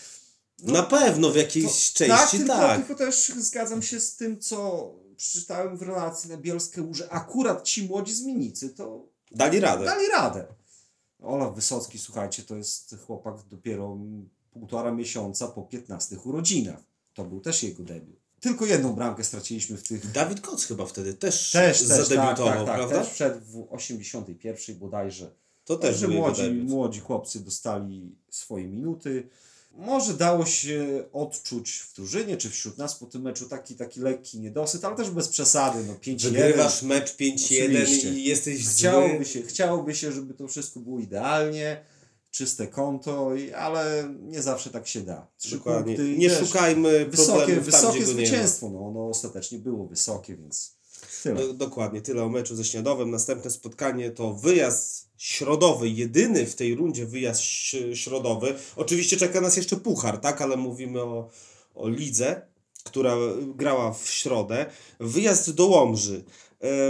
No, 0.63 0.73
Na 0.73 0.83
pewno 0.83 1.31
w 1.31 1.37
jakiejś 1.37 1.93
to- 1.93 1.99
części 1.99 2.39
tylko, 2.39 2.53
tak. 2.53 2.87
tylko 2.87 3.05
też 3.05 3.29
zgadzam 3.39 3.83
się 3.83 4.01
z 4.01 4.17
tym, 4.17 4.41
co 4.41 4.91
przeczytałem 5.17 5.77
w 5.77 5.83
relacji 5.83 6.31
na 6.31 6.37
Bielskę, 6.37 6.89
że 6.95 7.13
akurat 7.13 7.63
ci 7.63 7.83
młodzi 7.87 8.15
zmiennicy 8.15 8.69
to 8.71 9.07
Dali 9.33 9.61
radę. 9.61 9.85
dali 9.85 10.09
radę. 10.09 10.47
Olaf 11.23 11.55
Wysocki, 11.55 11.99
słuchajcie, 11.99 12.43
to 12.43 12.57
jest 12.57 12.97
chłopak 13.07 13.35
dopiero 13.51 13.97
półtora 14.53 14.93
miesiąca 14.93 15.49
po 15.49 15.63
15 15.63 16.19
urodzinach. 16.25 16.81
To 17.15 17.25
był 17.25 17.41
też 17.41 17.63
jego 17.63 17.83
debiut. 17.83 18.21
Tylko 18.40 18.66
jedną 18.66 18.92
bramkę 18.92 19.25
straciliśmy 19.25 19.76
w 19.76 19.82
tych... 19.82 20.11
Dawid 20.12 20.40
Koc 20.40 20.64
chyba 20.66 20.87
wtedy 20.87 21.14
też, 21.14 21.50
Też, 21.50 21.78
też, 21.78 21.87
zadebiutował, 21.88 22.37
tak, 22.37 22.56
tak, 22.56 22.66
tak, 22.66 22.76
prawda? 22.76 22.99
też 22.99 23.12
wszedł 23.12 23.40
w 23.44 23.66
81 23.70 24.76
bodajże. 24.78 25.30
To 25.64 25.76
też 25.76 26.00
jego 26.00 26.14
młodzi, 26.14 26.42
debiut. 26.42 26.68
młodzi 26.68 27.00
chłopcy 27.00 27.40
dostali 27.40 28.16
swoje 28.30 28.64
minuty. 28.68 29.28
Może 29.73 30.14
dało 30.14 30.47
się 30.47 31.04
odczuć 31.12 31.70
w 31.73 31.94
drużynie 31.97 32.37
czy 32.37 32.50
wśród 32.50 32.78
nas 32.78 32.94
po 32.94 33.06
tym 33.06 33.23
meczu 33.23 33.49
taki, 33.49 33.75
taki 33.75 34.00
lekki 34.00 34.40
niedosyt, 34.40 34.85
ale 34.85 34.97
też 34.97 35.11
bez 35.11 35.28
przesady. 35.28 35.85
No 35.87 35.94
5-1. 35.94 36.23
Wygrywasz 36.30 36.82
mecz 36.82 37.16
5-1 37.16 37.64
Oczywiście. 37.64 38.11
i 38.14 38.25
jesteś 38.25 38.68
Chciałoby 38.68 39.16
zły. 39.16 39.25
się, 39.25 39.42
chciałoby 39.42 39.94
się, 39.94 40.12
żeby 40.12 40.35
to 40.35 40.49
wszystko 40.49 40.80
było 40.80 41.00
idealnie. 41.00 41.85
Czyste 42.31 42.67
konto, 42.67 43.31
ale 43.57 44.15
nie 44.21 44.43
zawsze 44.43 44.71
tak 44.71 44.87
się 44.87 45.01
da. 45.01 45.27
Trzy 45.37 45.57
Dokładnie. 45.57 45.97
punkty 45.97 46.19
Nie 46.19 46.31
też 46.31 46.49
szukajmy 46.49 47.07
wysokie, 47.07 47.55
tam, 47.55 47.65
wysokie 47.65 48.07
zwycięstwo. 48.07 48.71
No, 48.71 48.87
ono 48.89 49.09
ostatecznie 49.09 49.59
było 49.59 49.87
wysokie, 49.87 50.37
więc 50.37 50.77
tyle. 51.23 51.55
Dokładnie, 51.55 52.03
tyle 52.03 52.23
o 52.23 52.29
meczu 52.29 52.57
ze 52.57 52.65
Śniadowem. 52.65 53.11
Następne 53.11 53.51
spotkanie 53.51 54.11
to 54.11 54.35
wyjazd 54.35 55.09
środowy, 55.17 55.89
jedyny 55.89 56.47
w 56.47 56.55
tej 56.55 56.75
rundzie 56.75 57.07
wyjazd 57.07 57.43
środowy. 57.95 58.55
Oczywiście 58.77 59.17
czeka 59.17 59.41
nas 59.41 59.57
jeszcze 59.57 59.77
puchar, 59.77 60.19
tak, 60.19 60.43
ale 60.43 60.57
mówimy 60.57 61.03
o, 61.03 61.31
o 61.75 61.89
lidze, 61.89 62.43
która 62.85 63.17
grała 63.55 63.93
w 63.93 64.11
środę. 64.11 64.67
Wyjazd 65.01 65.51
do 65.51 65.67
Łomży. 65.67 66.25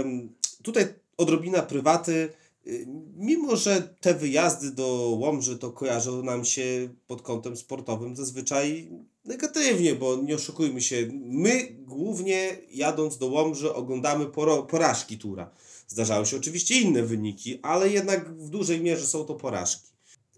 Ym, 0.01 0.35
tutaj 0.63 0.93
odrobina 1.17 1.61
prywaty. 1.61 2.29
Y, 2.67 2.85
Mimo, 3.15 3.55
że 3.55 3.95
te 4.01 4.13
wyjazdy 4.13 4.71
do 4.71 5.15
Łomży 5.19 5.57
to 5.57 5.71
kojarzą 5.71 6.23
nam 6.23 6.45
się 6.45 6.89
pod 7.07 7.21
kątem 7.21 7.57
sportowym 7.57 8.15
zazwyczaj 8.15 8.91
negatywnie, 9.25 9.95
bo 9.95 10.15
nie 10.15 10.35
oszukujmy 10.35 10.81
się, 10.81 11.09
my 11.13 11.75
głównie 11.79 12.57
jadąc 12.71 13.17
do 13.17 13.27
Łomży 13.27 13.73
oglądamy 13.73 14.25
porażki 14.69 15.17
tura. 15.17 15.51
Zdarzały 15.87 16.25
się 16.25 16.37
oczywiście 16.37 16.81
inne 16.81 17.03
wyniki, 17.03 17.59
ale 17.61 17.89
jednak 17.89 18.37
w 18.37 18.49
dużej 18.49 18.81
mierze 18.81 19.07
są 19.07 19.25
to 19.25 19.35
porażki. 19.35 19.89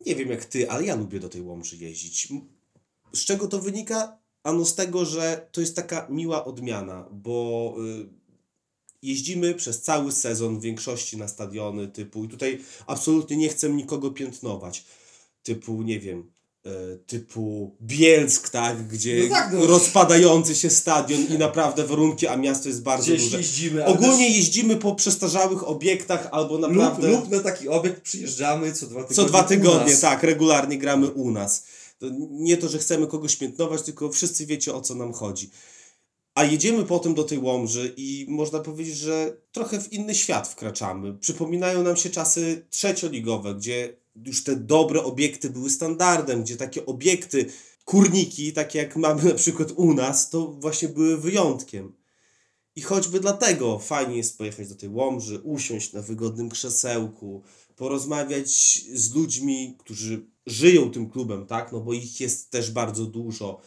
Nie 0.05 0.15
wiem 0.15 0.29
jak 0.29 0.45
ty, 0.45 0.69
ale 0.69 0.85
ja 0.85 0.95
lubię 0.95 1.19
do 1.19 1.29
tej 1.29 1.41
Łomży 1.41 1.77
jeździć. 1.77 2.33
Z 3.13 3.25
czego 3.25 3.47
to 3.47 3.59
wynika? 3.59 4.17
Ano 4.43 4.65
z 4.65 4.75
tego, 4.75 5.05
że 5.05 5.47
to 5.51 5.61
jest 5.61 5.75
taka 5.75 6.07
miła 6.09 6.45
odmiana, 6.45 7.09
bo 7.11 7.75
y, 8.01 8.22
jeździmy 9.03 9.53
przez 9.55 9.81
cały 9.81 10.11
sezon 10.11 10.59
w 10.59 10.61
większości 10.61 11.17
na 11.17 11.27
stadiony 11.27 11.87
typu 11.87 12.23
i 12.23 12.27
tutaj 12.27 12.59
absolutnie 12.87 13.37
nie 13.37 13.49
chcę 13.49 13.69
nikogo 13.69 14.11
piętnować. 14.11 14.85
Typu, 15.43 15.81
nie 15.81 15.99
wiem, 15.99 16.31
e, 16.65 16.69
typu 17.07 17.75
Bielsk, 17.81 18.49
tak, 18.49 18.87
gdzie 18.87 19.23
No 19.23 19.35
tak, 19.35 19.53
no. 19.53 19.67
rozpadający 19.67 20.55
się 20.55 20.69
stadion 20.69 21.25
i 21.35 21.37
naprawdę 21.37 21.87
warunki, 21.87 22.27
a 22.27 22.37
miasto 22.37 22.67
jest 22.69 22.83
bardzo 22.83 23.03
Gdzieś 23.11 23.23
duże. 23.23 23.37
jeździmy, 23.37 23.85
Ogólnie 23.85 24.27
też- 24.27 24.35
jeździmy 24.37 24.75
po 24.75 24.95
przestarzałych 24.95 25.67
obiektach 25.67 26.27
albo 26.31 26.57
naprawdę 26.57 27.11
lub, 27.11 27.19
lub 27.21 27.29
na 27.31 27.39
taki 27.39 27.67
obiekt 27.69 28.01
przyjeżdżamy 28.01 28.73
co 28.73 28.85
dwa 28.87 28.95
tygodnie. 29.03 29.15
co 29.15 29.25
dwa 29.25 29.43
tygodnie, 29.43 29.97
tak, 29.97 30.23
regularnie 30.23 30.77
gramy 30.77 31.07
u 31.11 31.31
nas. 31.31 31.63
To 31.99 32.05
nie 32.31 32.57
to, 32.57 32.69
że 32.69 32.77
chcemy 32.79 33.07
kogoś 33.07 33.35
piętnować, 33.35 33.81
tylko 33.81 34.09
wszyscy 34.11 34.45
wiecie 34.45 34.73
o 34.73 34.81
co 34.81 34.95
nam 34.95 35.13
chodzi. 35.13 35.49
A 36.35 36.43
jedziemy 36.43 36.85
potem 36.85 37.13
do 37.13 37.23
tej 37.23 37.37
Łomży 37.37 37.93
i 37.97 38.25
można 38.29 38.59
powiedzieć, 38.59 38.95
że 38.97 39.37
trochę 39.51 39.81
w 39.81 39.93
inny 39.93 40.15
świat 40.15 40.47
wkraczamy. 40.47 41.13
Przypominają 41.13 41.83
nam 41.83 41.97
się 41.97 42.09
czasy 42.09 42.65
trzecioligowe, 42.69 43.55
gdzie 43.55 43.97
już 44.25 44.43
te 44.43 44.55
dobre 44.55 45.03
obiekty 45.03 45.49
były 45.49 45.69
standardem, 45.69 46.43
gdzie 46.43 46.57
takie 46.57 46.85
obiekty, 46.85 47.45
kurniki, 47.85 48.53
takie 48.53 48.79
jak 48.79 48.95
mamy 48.95 49.23
na 49.23 49.33
przykład 49.33 49.71
u 49.71 49.93
nas, 49.93 50.29
to 50.29 50.47
właśnie 50.47 50.89
były 50.89 51.17
wyjątkiem. 51.17 51.93
I 52.75 52.81
choćby 52.81 53.19
dlatego 53.19 53.79
fajnie 53.79 54.17
jest 54.17 54.37
pojechać 54.37 54.69
do 54.69 54.75
tej 54.75 54.89
Łomży, 54.89 55.39
usiąść 55.39 55.93
na 55.93 56.01
wygodnym 56.01 56.49
krzesełku, 56.49 57.43
porozmawiać 57.83 58.49
z 58.93 59.15
ludźmi, 59.15 59.75
którzy 59.79 60.25
żyją 60.45 60.91
tym 60.91 61.09
klubem, 61.09 61.45
tak? 61.45 61.71
No 61.71 61.79
bo 61.79 61.93
ich 61.93 62.19
jest 62.19 62.49
też 62.51 62.71
bardzo 62.71 63.05
dużo. 63.05 63.61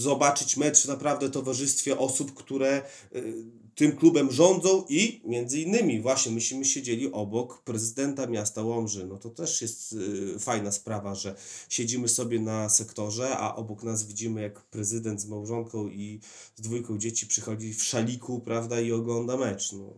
Zobaczyć 0.00 0.56
mecz 0.56 0.86
naprawdę 0.86 1.28
w 1.28 1.30
towarzystwie 1.30 1.98
osób, 1.98 2.34
które 2.34 2.82
y, 3.16 3.44
tym 3.74 3.96
klubem 3.96 4.32
rządzą 4.32 4.84
i 4.88 5.22
między 5.24 5.60
innymi 5.60 6.00
właśnie 6.00 6.32
myśmy 6.32 6.64
siedzieli 6.64 7.12
obok 7.12 7.62
prezydenta 7.62 8.26
miasta 8.26 8.62
Łomży. 8.62 9.06
No 9.06 9.18
to 9.18 9.30
też 9.30 9.62
jest 9.62 9.92
y, 9.92 10.38
fajna 10.38 10.72
sprawa, 10.72 11.14
że 11.14 11.34
siedzimy 11.68 12.08
sobie 12.08 12.40
na 12.40 12.68
sektorze, 12.68 13.36
a 13.38 13.56
obok 13.56 13.82
nas 13.82 14.04
widzimy 14.04 14.42
jak 14.42 14.62
prezydent 14.62 15.20
z 15.20 15.26
małżonką 15.26 15.88
i 15.88 16.20
z 16.56 16.60
dwójką 16.60 16.98
dzieci 16.98 17.26
przychodzi 17.26 17.74
w 17.74 17.84
szaliku, 17.84 18.40
prawda, 18.40 18.80
i 18.80 18.92
ogląda 18.92 19.36
mecz. 19.36 19.72
No, 19.72 19.94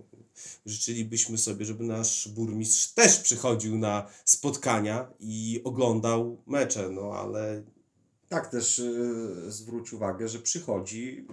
życzylibyśmy 0.66 1.38
sobie, 1.38 1.66
żeby 1.66 1.84
nasz 1.84 2.28
burmistrz 2.28 2.92
też 2.92 3.18
przychodził 3.18 3.78
na 3.78 4.08
spotkania 4.24 5.10
i 5.20 5.60
oglądał 5.64 6.42
mecze, 6.46 6.90
no 6.90 7.12
ale 7.12 7.62
Tak 8.28 8.50
też 8.50 8.78
y, 8.78 9.52
zwróć 9.52 9.92
uwagę, 9.92 10.28
że 10.28 10.38
przychodzi, 10.38 11.26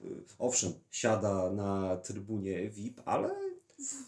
y, 0.00 0.04
owszem, 0.38 0.72
siada 0.90 1.50
na 1.50 1.96
trybunie 1.96 2.70
VIP, 2.70 3.00
ale 3.04 3.30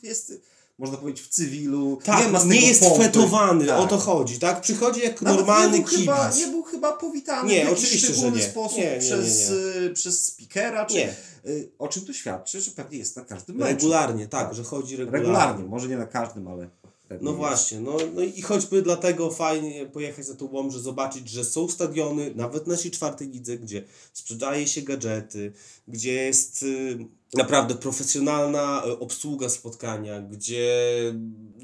jest, 0.02 0.32
można 0.78 0.96
powiedzieć, 0.96 1.26
w 1.26 1.28
cywilu. 1.28 1.98
tak, 2.04 2.44
nie, 2.46 2.60
nie 2.60 2.66
jest 2.68 2.80
pompy. 2.80 3.04
fetowany, 3.04 3.66
Tak. 3.66 3.80
o 3.80 3.86
to 3.86 3.98
chodzi, 3.98 4.38
tak? 4.38 4.60
Przychodzi 4.60 5.00
jak 5.00 5.22
Nawet 5.22 5.38
normalny 5.38 5.78
nie 5.78 5.84
kibic. 5.84 5.98
chyba, 6.00 6.30
nie 6.36 6.46
był 6.46 6.62
chyba 6.62 6.92
powitany 6.92 7.48
Nie, 7.48 7.54
w 7.64 7.68
jakiś 7.68 7.72
oczywiście, 7.84 8.06
że 8.06 8.12
szczególny 8.12 8.36
nie. 8.38 8.42
sposób 8.44 8.78
Nie, 8.78 8.84
nie, 8.84 8.92
nie, 8.92 8.98
przez, 9.00 9.50
y, 9.50 9.90
przez 9.94 10.26
speakera. 10.26 10.86
Czy, 10.86 10.94
Nie. 10.94 11.14
y, 11.46 11.70
o 11.78 11.88
czym 11.88 12.04
to 12.06 12.12
świadczy, 12.12 12.60
że 12.60 12.70
pewnie 12.70 12.98
jest 12.98 13.16
na 13.16 13.24
każdym 13.24 13.56
meczu. 13.56 13.68
Regularnie, 13.70 14.28
tak, 14.28 14.46
Tak. 14.46 14.54
że 14.54 14.64
chodzi 14.64 14.96
regularnie. 14.96 15.26
Regularnie, 15.28 15.64
może 15.64 15.88
nie 15.88 15.96
na 15.96 16.06
każdym, 16.06 16.48
ale 16.48 16.68
pewnie 17.08 17.24
No 17.24 17.32
właśnie, 17.32 17.80
no, 17.80 17.96
no 18.14 18.22
i 18.22 18.42
choćby 18.42 18.82
dlatego 18.82 19.30
fajnie 19.30 19.86
pojechać 19.86 20.26
za 20.26 20.34
tą 20.34 20.48
Łomżę, 20.52 20.80
zobaczyć, 20.80 21.28
że 21.28 21.44
są 21.44 21.68
stadiony, 21.68 22.32
nawet 22.34 22.66
naszej 22.66 22.90
czwartej 22.90 23.28
lidze, 23.28 23.58
gdzie 23.58 23.84
sprzedaje 24.12 24.66
się 24.66 24.82
gadżety, 24.82 25.52
gdzie 25.88 26.12
jest 26.12 26.62
y, 26.62 26.98
naprawdę 27.34 27.74
profesjonalna 27.74 28.82
y, 28.86 28.98
obsługa 28.98 29.48
spotkania, 29.48 30.20
gdzie 30.22 30.74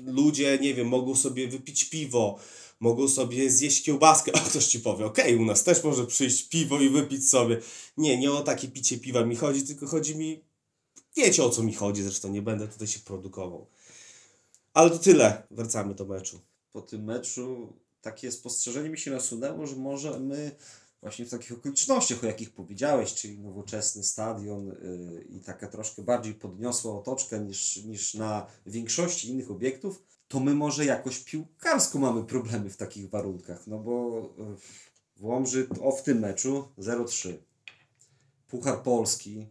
ludzie, 0.06 0.58
nie 0.60 0.74
wiem, 0.74 0.88
mogą 0.88 1.16
sobie 1.16 1.48
wypić 1.48 1.84
piwo, 1.84 2.38
mogą 2.80 3.08
sobie 3.08 3.50
zjeść 3.50 3.82
kiełbaskę, 3.82 4.32
a 4.36 4.40
ktoś 4.40 4.66
ci 4.66 4.80
powie, 4.80 5.06
okej, 5.06 5.36
u 5.36 5.44
nas 5.44 5.64
też 5.64 5.84
może 5.84 6.06
przyjść 6.06 6.48
piwo 6.48 6.80
i 6.80 6.88
wypić 6.90 7.28
sobie. 7.28 7.60
Nie, 7.96 8.18
nie 8.18 8.32
o 8.32 8.40
takie 8.42 8.68
picie 8.68 8.98
piwa 8.98 9.24
mi 9.24 9.36
chodzi, 9.36 9.62
tylko 9.62 9.86
chodzi 9.86 10.16
mi, 10.16 10.44
wiecie 11.16 11.44
o 11.44 11.50
co 11.50 11.62
mi 11.62 11.74
chodzi, 11.74 12.02
zresztą 12.02 12.28
nie 12.28 12.42
będę 12.42 12.68
tutaj 12.68 12.88
się 12.88 13.00
produkował. 13.00 13.66
Ale 14.74 14.90
to 14.90 14.98
tyle. 14.98 15.42
Wracamy 15.50 15.94
do 15.94 16.04
meczu. 16.04 16.40
po 16.72 16.82
tym 16.82 17.04
meczu 17.04 17.72
takie 18.00 18.32
spostrzeżenie 18.32 18.90
mi 18.90 18.98
się 18.98 19.10
nasunęło, 19.10 19.66
że 19.66 19.76
może 19.76 20.20
my 20.20 20.56
właśnie 21.02 21.24
w 21.26 21.30
takich 21.30 21.52
okolicznościach, 21.52 22.24
o 22.24 22.26
jakich 22.26 22.52
powiedziałeś, 22.52 23.14
czyli 23.14 23.38
nowoczesny 23.38 24.04
stadion 24.04 24.66
yy, 24.66 25.22
i 25.28 25.40
taka 25.40 25.68
troszkę 25.68 26.02
bardziej 26.02 26.34
podniosła 26.34 26.98
otoczka 26.98 27.36
niż, 27.36 27.76
niż 27.76 28.14
na 28.14 28.46
większości 28.66 29.28
innych 29.28 29.50
obiektów, 29.50 30.02
to 30.28 30.40
my 30.40 30.54
może 30.54 30.84
jakoś 30.84 31.18
piłkarsko 31.18 31.98
mamy 31.98 32.24
problemy 32.24 32.70
w 32.70 32.76
takich 32.76 33.10
warunkach, 33.10 33.66
no 33.66 33.78
bo 33.78 34.22
yy, 34.38 34.56
w 35.16 35.24
Łomży 35.24 35.68
o 35.80 35.92
w 35.92 36.02
tym 36.02 36.18
meczu 36.18 36.68
0-3. 36.78 37.32
Puchar 38.48 38.82
Polski, 38.82 39.46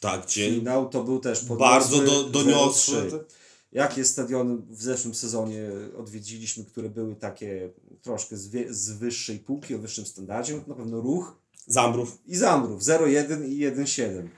Tak, 0.00 0.26
gdzie 0.26 0.50
finał 0.50 0.88
to 0.88 1.04
był 1.04 1.18
też 1.20 1.38
podniosły 1.38 1.58
bardzo 1.58 1.98
do, 1.98 2.24
doniosły. 2.24 3.10
0-3. 3.10 3.24
Jakie 3.72 4.04
stadiony 4.04 4.56
w 4.70 4.82
zeszłym 4.82 5.14
sezonie 5.14 5.68
odwiedziliśmy, 5.98 6.64
które 6.64 6.88
były 6.88 7.14
takie 7.16 7.70
troszkę 8.02 8.36
z, 8.36 8.48
wie- 8.48 8.74
z 8.74 8.90
wyższej 8.90 9.38
półki, 9.38 9.74
o 9.74 9.78
wyższym 9.78 10.06
standardzie? 10.06 10.60
Na 10.66 10.74
pewno 10.74 11.00
Ruch 11.00 11.36
Zambrów. 11.66 12.18
i 12.26 12.36
Zambrów 12.36 12.82
0,1 12.82 13.48
i 13.48 13.58
1,7. 13.58 14.28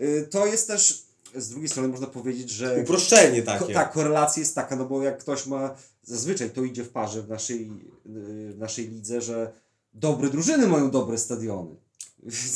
Y, 0.00 0.28
To 0.30 0.46
jest 0.46 0.66
też, 0.66 1.02
z 1.36 1.48
drugiej 1.48 1.68
strony 1.68 1.88
można 1.88 2.06
powiedzieć, 2.06 2.50
że 2.50 2.78
Uproszczenie 2.82 3.42
ko- 3.42 3.46
takie. 3.58 3.74
tak, 3.74 3.92
korelacja 3.92 4.40
jest 4.40 4.54
taka, 4.54 4.76
no 4.76 4.84
bo 4.84 5.02
jak 5.02 5.18
ktoś 5.18 5.46
ma, 5.46 5.74
zazwyczaj 6.02 6.50
to 6.50 6.64
idzie 6.64 6.84
w 6.84 6.88
parze 6.90 7.22
w 7.22 7.28
naszej, 7.28 7.62
y, 7.66 8.52
w 8.52 8.58
naszej 8.58 8.88
lidze, 8.88 9.20
że 9.22 9.52
dobre 9.94 10.30
drużyny 10.30 10.66
mają 10.66 10.90
dobre 10.90 11.18
stadiony. 11.18 11.76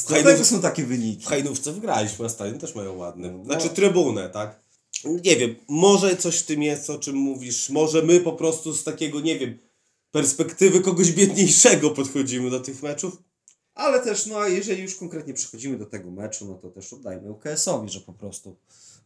Dlatego 0.08 0.44
są 0.44 0.60
takie 0.60 0.84
wyniki. 0.86 1.24
W 1.24 1.28
Hajdówce 1.28 1.72
wygraliśmy, 1.72 2.24
a 2.24 2.28
stadion 2.28 2.58
też 2.58 2.74
mają 2.74 2.96
ładny. 2.96 3.32
No. 3.32 3.44
Znaczy 3.44 3.68
trybunę, 3.68 4.30
tak? 4.30 4.60
Nie 5.04 5.36
wiem, 5.36 5.54
może 5.68 6.16
coś 6.16 6.38
w 6.38 6.46
tym 6.46 6.62
jest, 6.62 6.90
o 6.90 6.98
czym 6.98 7.16
mówisz. 7.16 7.70
Może 7.70 8.02
my 8.02 8.20
po 8.20 8.32
prostu 8.32 8.72
z 8.74 8.84
takiego, 8.84 9.20
nie 9.20 9.38
wiem, 9.38 9.58
perspektywy 10.10 10.80
kogoś 10.80 11.12
biedniejszego 11.12 11.90
podchodzimy 11.90 12.50
do 12.50 12.60
tych 12.60 12.82
meczów. 12.82 13.22
Ale 13.74 14.00
też, 14.00 14.26
no 14.26 14.38
a 14.38 14.48
jeżeli 14.48 14.82
już 14.82 14.94
konkretnie 14.94 15.34
przechodzimy 15.34 15.78
do 15.78 15.86
tego 15.86 16.10
meczu, 16.10 16.46
no 16.46 16.54
to 16.54 16.70
też 16.70 16.92
oddajmy 16.92 17.30
UKS-owi, 17.30 17.88
że 17.88 18.00
po 18.00 18.12
prostu, 18.12 18.56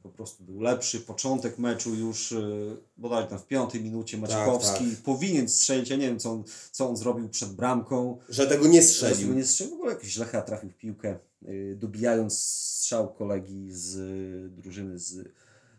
po 0.02 0.08
prostu 0.08 0.44
był 0.44 0.60
lepszy. 0.60 1.00
Początek 1.00 1.58
meczu 1.58 1.94
już 1.94 2.30
yy, 2.30 2.76
bodaj 2.96 3.28
tam 3.28 3.38
w 3.38 3.46
piątej 3.46 3.80
minucie 3.82 4.18
Maciekowski 4.18 4.84
powinien 5.04 5.48
strzelić. 5.48 5.90
Ja 5.90 5.96
nie 5.96 6.06
wiem, 6.06 6.18
co 6.18 6.30
on, 6.32 6.44
co 6.72 6.88
on 6.88 6.96
zrobił 6.96 7.28
przed 7.28 7.52
bramką. 7.52 8.18
Że 8.28 8.46
tego 8.46 8.66
nie 8.66 8.82
Strzelił. 8.82 9.14
strzelił. 9.14 9.36
Nie 9.36 9.44
strzelił, 9.44 9.72
w 9.72 9.74
ogóle 9.76 9.92
jakoś 9.92 10.08
źle 10.08 10.26
chyba 10.26 10.42
trafił 10.42 10.70
w 10.70 10.74
piłkę, 10.76 11.18
yy, 11.42 11.76
dobijając 11.76 12.38
strzał 12.38 13.14
kolegi 13.14 13.66
z 13.70 13.94
yy, 13.96 14.62
drużyny 14.62 14.98
z, 14.98 15.28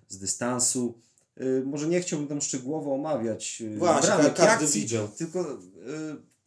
z 0.07 0.17
dystansu. 0.17 0.93
Yy, 1.37 1.63
może 1.65 1.87
nie 1.87 2.01
chciałbym 2.01 2.27
tam 2.27 2.41
szczegółowo 2.41 2.93
omawiać 2.93 3.61
yy, 3.61 3.77
Właśnie, 3.77 4.07
bramek 4.07 4.33
każdy 4.33 4.65
akcji, 4.65 4.81
widział. 4.81 5.07
tylko 5.07 5.51
y, 5.51 5.55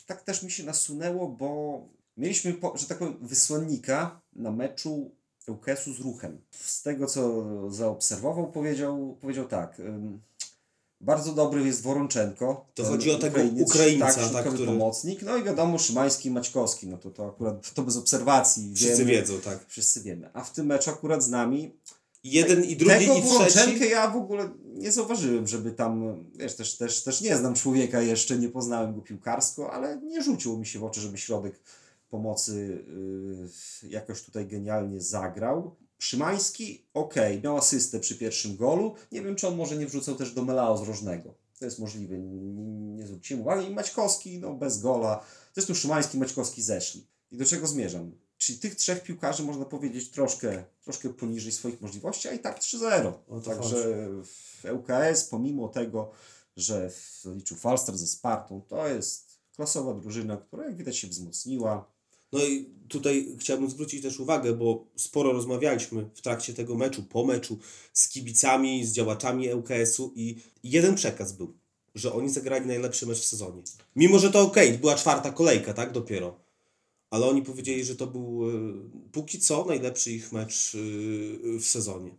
tak 0.07 0.23
też 0.23 0.43
mi 0.43 0.51
się 0.51 0.65
nasunęło, 0.65 1.29
bo 1.29 1.81
mieliśmy, 2.17 2.53
po, 2.55 2.77
że 2.77 2.87
tak 2.87 2.99
powiem, 2.99 3.17
wysłannika 3.21 4.21
na 4.33 4.51
meczu 4.51 5.11
UKS-u 5.49 5.93
z 5.95 6.01
ruchem. 6.01 6.41
Z 6.51 6.83
tego, 6.83 7.07
co 7.07 7.45
zaobserwował, 7.71 8.53
powiedział, 8.53 9.17
powiedział 9.21 9.45
tak. 9.49 9.81
ym, 9.81 10.21
Bardzo 11.01 11.33
dobry 11.33 11.67
jest 11.67 11.83
Woronczenko. 11.83 12.67
To 12.75 12.85
chodzi 12.85 13.11
o 13.11 13.19
tego 13.19 13.37
Ukrainiec, 13.37 13.71
Ukraińca, 13.71 14.15
tak, 14.15 14.33
tak, 14.33 14.47
który- 14.55 14.67
pomocnik. 14.67 15.23
No 15.23 15.37
i 15.37 15.43
wiadomo, 15.45 15.79
Szymański 15.79 16.29
i 16.29 16.33
Maćkowski. 16.33 16.87
No 16.87 16.99
to, 16.99 17.11
to 17.11 17.29
akurat 17.29 17.75
to 17.75 17.83
bez 17.83 17.97
obserwacji. 17.97 18.75
Wszyscy 18.75 18.97
wiemy, 19.05 19.11
wiedzą, 19.11 19.41
tak. 19.41 19.65
Wszyscy 19.69 20.01
wiemy. 20.03 20.31
A 20.33 20.45
w 20.45 20.53
tym 20.53 20.67
meczu 20.67 20.91
akurat 20.91 21.23
z 21.23 21.29
nami 21.29 21.73
Jeden 22.33 22.65
i 22.65 22.77
drugi 22.77 22.95
tego 22.95 23.15
i 23.15 23.23
trzeci. 23.23 23.91
ja 23.91 24.11
w 24.11 24.17
ogóle 24.17 24.51
nie 24.65 24.93
zauważyłem, 24.93 25.47
żeby 25.47 25.73
tam, 25.73 26.25
wiesz, 26.35 26.55
też, 26.55 26.77
też, 26.77 27.03
też 27.03 27.21
nie 27.21 27.37
znam 27.37 27.55
człowieka 27.55 28.01
jeszcze, 28.01 28.39
nie 28.39 28.49
poznałem 28.49 28.95
go 28.95 29.01
piłkarsko, 29.01 29.73
ale 29.73 30.01
nie 30.01 30.23
rzuciło 30.23 30.57
mi 30.57 30.67
się 30.67 30.79
w 30.79 30.85
oczy, 30.85 31.01
żeby 31.01 31.19
środek 31.19 31.61
pomocy 32.11 32.85
yy, 33.83 33.89
jakoś 33.91 34.23
tutaj 34.23 34.47
genialnie 34.47 35.01
zagrał. 35.01 35.77
Szymański, 35.99 36.85
okej, 36.95 37.43
miał 37.43 37.57
asystę 37.57 38.01
przy 38.01 38.19
pierwszym 38.19 38.57
golu. 38.57 38.95
Nie 39.13 39.23
wiem, 39.23 39.37
czy 39.37 39.49
on 39.49 39.57
może 39.57 39.77
nie 39.77 39.87
wrzucał 39.87 40.15
też 40.15 40.33
do 40.35 40.45
Melao 40.45 40.77
z 40.77 40.89
rożnego. 40.89 41.35
To 41.59 41.65
jest 41.65 41.79
możliwe, 41.79 42.19
nie, 42.19 42.65
nie 42.97 43.07
zwróciłem 43.07 43.43
uwagi. 43.43 43.71
I 43.71 43.75
Maćkowski, 43.75 44.39
no 44.39 44.55
bez 44.55 44.81
gola. 44.81 45.25
Zresztą 45.55 45.75
Szymański 45.75 46.17
i 46.17 46.21
Maćkowski 46.21 46.63
zeszli. 46.63 47.07
I 47.31 47.37
do 47.37 47.45
czego 47.45 47.67
zmierzam? 47.67 48.13
Czyli 48.39 48.59
tych 48.59 48.75
trzech 48.75 49.03
piłkarzy 49.03 49.43
można 49.43 49.65
powiedzieć 49.65 50.11
troszkę, 50.11 50.65
troszkę 50.85 51.09
poniżej 51.09 51.53
swoich 51.53 51.81
możliwości, 51.81 52.29
a 52.29 52.33
i 52.33 52.39
tak 52.39 52.61
3-0. 52.61 53.13
O 53.29 53.41
to 53.41 53.51
Także 53.51 54.09
w 54.25 54.65
ŁKS, 54.65 55.25
pomimo 55.25 55.69
tego, 55.69 56.11
że 56.57 56.91
liczył 57.35 57.57
Falster 57.57 57.99
ze 57.99 58.07
Spartą, 58.07 58.63
to 58.69 58.89
jest 58.89 59.39
klasowa 59.57 59.95
drużyna, 59.95 60.37
która 60.37 60.65
jak 60.65 60.77
widać 60.77 60.97
się 60.97 61.09
wzmocniła. 61.09 61.93
No 62.33 62.45
i 62.45 62.71
tutaj 62.89 63.37
chciałbym 63.41 63.71
zwrócić 63.71 64.03
też 64.03 64.21
uwagę, 64.21 64.53
bo 64.53 64.87
sporo 64.97 65.33
rozmawialiśmy 65.33 66.11
w 66.15 66.21
trakcie 66.21 66.55
tego 66.55 66.75
meczu, 66.75 67.03
po 67.03 67.25
meczu 67.25 67.59
z 67.93 68.09
kibicami, 68.09 68.87
z 68.87 68.93
działaczami 68.93 69.55
ŁKS-u 69.55 70.13
i 70.15 70.37
jeden 70.63 70.95
przekaz 70.95 71.33
był, 71.33 71.59
że 71.95 72.13
oni 72.13 72.31
zagrali 72.31 72.67
najlepszy 72.67 73.07
mecz 73.07 73.19
w 73.19 73.27
sezonie. 73.27 73.63
Mimo, 73.97 74.19
że 74.19 74.31
to 74.31 74.41
okej, 74.41 74.79
była 74.79 74.95
czwarta 74.95 75.33
kolejka, 75.33 75.75
tak, 75.75 75.93
dopiero. 75.93 76.46
Ale 77.11 77.27
oni 77.27 77.43
powiedzieli, 77.43 77.85
że 77.85 77.97
to 77.97 78.07
był 78.07 78.51
e, 78.51 78.53
póki 79.13 79.39
co 79.39 79.65
najlepszy 79.65 80.13
ich 80.13 80.33
mecz 80.33 80.75
e, 80.75 80.79
w 81.59 81.65
sezonie. 81.65 82.11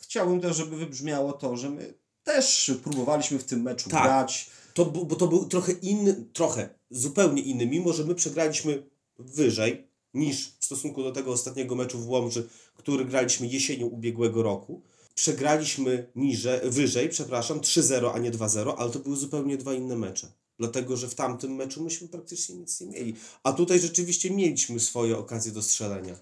Chciałbym 0.00 0.40
też, 0.40 0.56
żeby 0.56 0.76
wybrzmiało 0.76 1.32
to, 1.32 1.56
że 1.56 1.70
my 1.70 1.94
też 2.24 2.72
próbowaliśmy 2.82 3.38
w 3.38 3.44
tym 3.44 3.62
meczu 3.62 3.90
Tak. 3.90 4.02
grać. 4.02 4.50
To, 4.74 4.84
bo 4.84 5.16
to 5.16 5.26
był 5.26 5.44
trochę 5.44 5.72
inny, 5.72 6.24
trochę, 6.32 6.68
zupełnie 6.90 7.42
inny, 7.42 7.66
mimo 7.66 7.92
że 7.92 8.04
my 8.04 8.14
przegraliśmy 8.14 8.82
wyżej 9.18 9.86
niż 10.14 10.48
w 10.58 10.64
stosunku 10.64 11.02
do 11.02 11.12
tego 11.12 11.32
ostatniego 11.32 11.74
meczu 11.74 11.98
w 11.98 12.08
Łomży, 12.08 12.48
który 12.76 13.04
graliśmy 13.04 13.46
jesienią 13.46 13.86
ubiegłego 13.86 14.42
roku. 14.42 14.82
Przegraliśmy 15.14 16.10
niżej, 16.16 16.60
wyżej, 16.70 17.08
przepraszam, 17.08 17.60
3-0, 17.60 18.10
a 18.14 18.18
nie 18.18 18.32
2-0, 18.32 18.74
ale 18.76 18.90
to 18.90 18.98
były 18.98 19.16
zupełnie 19.16 19.56
dwa 19.56 19.74
inne 19.74 19.96
mecze. 19.96 20.32
Dlatego, 20.58 20.96
że 20.96 21.08
w 21.08 21.14
tamtym 21.14 21.54
meczu 21.54 21.82
myśmy 21.82 22.08
praktycznie 22.08 22.54
nic 22.54 22.80
nie 22.80 22.86
mieli. 22.86 23.14
A 23.42 23.52
tutaj 23.52 23.80
rzeczywiście 23.80 24.30
mieliśmy 24.30 24.80
swoje 24.80 25.18
okazje 25.18 25.52
do 25.52 25.62
strzelenia. 25.62 26.16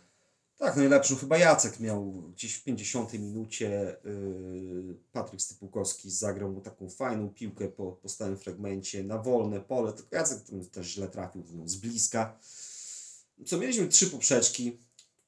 Tak, 0.63 0.77
najlepszą 0.77 1.17
chyba 1.17 1.39
Jacek 1.39 1.81
miał 1.81 2.13
gdzieś 2.13 2.55
w 2.55 2.65
50 2.65 3.13
minucie. 3.13 3.97
Yy, 4.05 4.97
Patryk 5.13 5.43
Stypułkowski 5.43 6.11
zagrał 6.11 6.53
mu 6.53 6.61
taką 6.61 6.91
fajną 6.91 7.29
piłkę 7.29 7.69
po, 7.69 7.93
po 7.93 8.09
stałym 8.09 8.39
fragmencie 8.39 9.05
na 9.05 9.19
wolne 9.19 9.61
pole. 9.61 9.93
Tylko 9.93 10.17
Jacek 10.17 10.39
też 10.73 10.87
źle 10.87 11.09
trafił 11.09 11.45
no, 11.53 11.69
z 11.69 11.77
bliska. 11.77 12.39
Co 13.47 13.59
mieliśmy 13.59 13.89
trzy 13.89 14.07
poprzeczki, 14.11 14.79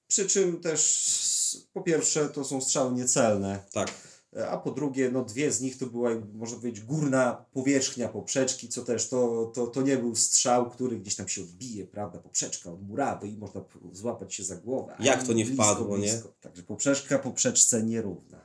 przy 0.06 0.28
czym 0.28 0.60
też 0.60 1.66
po 1.72 1.82
pierwsze 1.82 2.28
to 2.28 2.44
są 2.44 2.60
strzały 2.60 2.92
niecelne, 2.92 3.64
Tak. 3.72 4.13
A 4.50 4.56
po 4.56 4.70
drugie 4.70 5.10
no 5.10 5.24
dwie 5.24 5.52
z 5.52 5.60
nich 5.60 5.78
to 5.78 5.86
była 5.86 6.10
można 6.34 6.56
powiedzieć 6.56 6.84
górna 6.84 7.44
powierzchnia 7.52 8.08
poprzeczki, 8.08 8.68
co 8.68 8.84
też 8.84 9.08
to, 9.08 9.50
to, 9.54 9.66
to 9.66 9.82
nie 9.82 9.96
był 9.96 10.16
strzał, 10.16 10.70
który 10.70 10.98
gdzieś 10.98 11.16
tam 11.16 11.28
się 11.28 11.42
odbije, 11.42 11.86
prawda, 11.86 12.18
poprzeczka 12.18 12.72
od 12.72 12.82
murawy 12.82 13.28
i 13.28 13.36
można 13.36 13.64
złapać 13.92 14.34
się 14.34 14.44
za 14.44 14.56
głowę. 14.56 14.96
Jak 15.00 15.22
to 15.22 15.32
nie 15.32 15.44
blisko, 15.44 15.64
wpadło, 15.64 15.98
nie? 15.98 16.08
blisko. 16.08 16.32
Także 16.40 16.62
poprzeczka 16.62 17.18
poprzeczce 17.18 17.82
nierówna. 17.82 18.40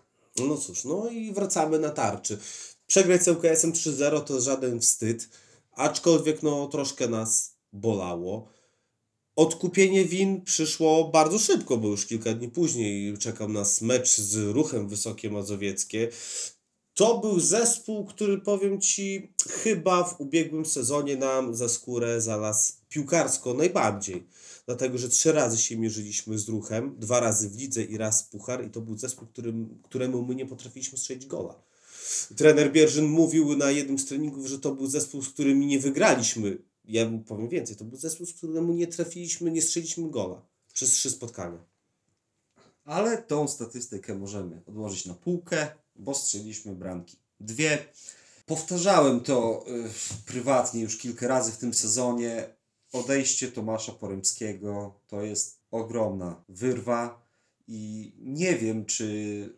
No 0.48 0.58
cóż, 0.58 0.86
no 0.86 1.10
i 1.10 1.34
wracamy 1.34 1.80
na 1.80 1.90
tarczy. 1.90 2.38
Przegrać 2.88 3.24
z 3.24 3.28
ŁKS-em 3.28 3.74
3-0 3.74 4.24
to 4.24 4.42
żaden 4.42 4.80
wstyd, 4.80 5.30
aczkolwiek 5.72 6.44
no 6.44 6.68
troszkę 6.68 7.08
nas 7.08 7.56
bolało. 7.74 8.59
Odkupienie 9.40 10.06
win 10.06 10.42
przyszło 10.42 11.10
bardzo 11.12 11.40
szybko, 11.40 11.78
bo 11.78 11.88
już 11.88 12.06
kilka 12.06 12.34
dni 12.34 12.50
później 12.50 13.18
czekał 13.18 13.50
nas 13.50 13.82
mecz 13.82 14.18
z 14.18 14.56
Ruchem 14.56 14.90
Wysokie 14.90 15.30
Mazowieckie. 15.30 16.10
To 16.94 17.18
był 17.18 17.40
zespół, 17.40 18.06
który 18.06 18.38
powiem 18.38 18.82
Ci, 18.82 19.34
chyba 19.50 20.04
w 20.04 20.22
ubiegłym 20.22 20.66
sezonie 20.66 21.18
nam 21.18 21.56
za 21.56 21.70
skórę 21.70 22.22
zalazł 22.22 22.74
piłkarsko 22.90 23.54
najbardziej. 23.54 24.28
Dlatego, 24.66 24.98
że 24.98 25.10
trzy 25.10 25.32
razy 25.32 25.58
się 25.58 25.78
mierzyliśmy 25.78 26.40
z 26.40 26.50
ruchem, 26.50 26.96
dwa 26.98 27.20
razy 27.20 27.50
w 27.50 27.60
lidze 27.60 27.84
i 27.84 27.98
raz 27.98 28.24
puchar, 28.24 28.66
i 28.66 28.70
to 28.70 28.82
był 28.82 28.98
zespół, 28.98 29.28
którym, 29.28 29.80
któremu 29.84 30.26
my 30.26 30.36
nie 30.36 30.46
potrafiliśmy 30.46 30.98
strzelić 30.98 31.26
gola. 31.26 31.56
Trener 32.36 32.72
Bierzyn 32.72 33.06
mówił 33.06 33.56
na 33.56 33.72
jednym 33.72 34.00
z 34.00 34.06
treningów, 34.06 34.48
że 34.48 34.60
to 34.60 34.76
był 34.76 34.88
zespół, 34.88 35.22
z 35.22 35.30
którym 35.30 35.60
nie 35.60 35.80
wygraliśmy. 35.80 36.69
Ja 36.90 37.10
mu 37.10 37.20
powiem 37.20 37.50
więcej, 37.50 37.76
to 37.76 37.86
był 37.86 37.98
zespół, 37.98 38.26
z 38.26 38.34
któremu 38.34 38.74
nie 38.74 38.88
trafiliśmy, 38.88 39.52
nie 39.52 39.62
strzeliśmy 39.62 40.10
gola 40.10 40.42
przez 40.74 40.92
trzy 40.92 41.10
spotkania. 41.10 41.66
Ale 42.86 43.18
tą 43.18 43.48
statystykę 43.48 44.16
możemy 44.16 44.62
odłożyć 44.66 45.06
na 45.06 45.14
półkę, 45.14 45.68
bo 45.96 46.14
strzeliśmy 46.14 46.76
bramki. 46.76 47.18
Dwie. 47.40 47.86
Powtarzałem 48.46 49.22
to 49.22 49.66
y, 49.68 50.24
prywatnie 50.26 50.82
już 50.82 50.98
kilka 50.98 51.28
razy 51.28 51.52
w 51.52 51.58
tym 51.58 51.74
sezonie. 51.74 52.56
Odejście 52.92 53.52
Tomasza 53.52 53.92
Poremskiego 53.92 55.00
to 55.08 55.22
jest 55.22 55.60
ogromna 55.72 56.44
wyrwa 56.50 57.22
i 57.68 58.14
nie 58.20 58.56
wiem, 58.56 58.86
czy 58.86 59.10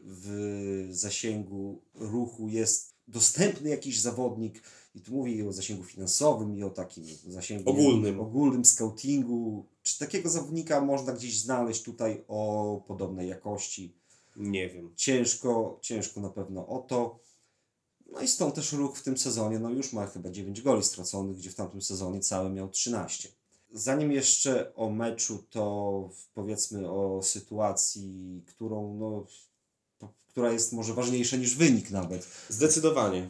w 0.01 0.87
zasięgu 0.89 1.81
ruchu 1.93 2.49
jest 2.49 2.93
dostępny 3.07 3.69
jakiś 3.69 3.99
zawodnik, 3.99 4.63
i 4.95 5.01
tu 5.01 5.12
mówię 5.12 5.32
i 5.32 5.43
o 5.43 5.54
zasięgu 5.54 5.84
finansowym, 5.84 6.58
i 6.58 6.63
o 6.63 6.69
takim 6.69 7.06
zasięgu 7.27 7.69
Ogólnym. 7.69 8.19
ogólnym 8.19 8.65
scoutingu. 8.65 9.65
Czy 9.84 9.99
takiego 9.99 10.30
zawodnika 10.30 10.82
można 10.82 11.13
gdzieś 11.13 11.39
znaleźć 11.39 11.84
tutaj 11.84 12.23
o 12.27 12.82
podobnej 12.88 13.30
jakości? 13.30 13.93
Nie 14.36 14.69
wiem. 14.69 14.93
Ciężko, 14.95 15.80
ciężko 15.82 16.21
na 16.21 16.30
pewno 16.30 16.67
o 16.67 16.80
to. 16.80 17.19
No 18.12 18.21
i 18.21 18.27
stąd 18.27 18.56
też 18.56 18.73
ruch 18.73 18.97
w 18.97 19.04
tym 19.04 19.17
sezonie, 19.17 19.60
no 19.60 19.69
już 19.69 19.93
ma 19.93 20.08
chyba 20.08 20.30
9 20.30 20.62
goli 20.62 20.84
straconych, 20.84 21.38
gdzie 21.38 21.49
w 21.49 21.56
tamtym 21.56 21.82
sezonie 21.82 22.19
cały 22.19 22.49
miał 22.49 22.69
13. 22.69 23.30
Zanim 23.73 24.12
jeszcze 24.12 24.75
o 24.75 24.89
meczu, 24.89 25.43
to 25.49 26.10
powiedzmy 26.34 26.91
o 26.91 27.21
sytuacji, 27.23 28.41
którą, 28.47 28.97
no, 28.99 29.25
która 30.27 30.51
jest 30.51 30.73
może 30.73 30.93
ważniejsza 30.93 31.38
niż 31.38 31.56
wynik 31.56 31.91
nawet 31.91 32.27
Zdecydowanie. 32.49 33.30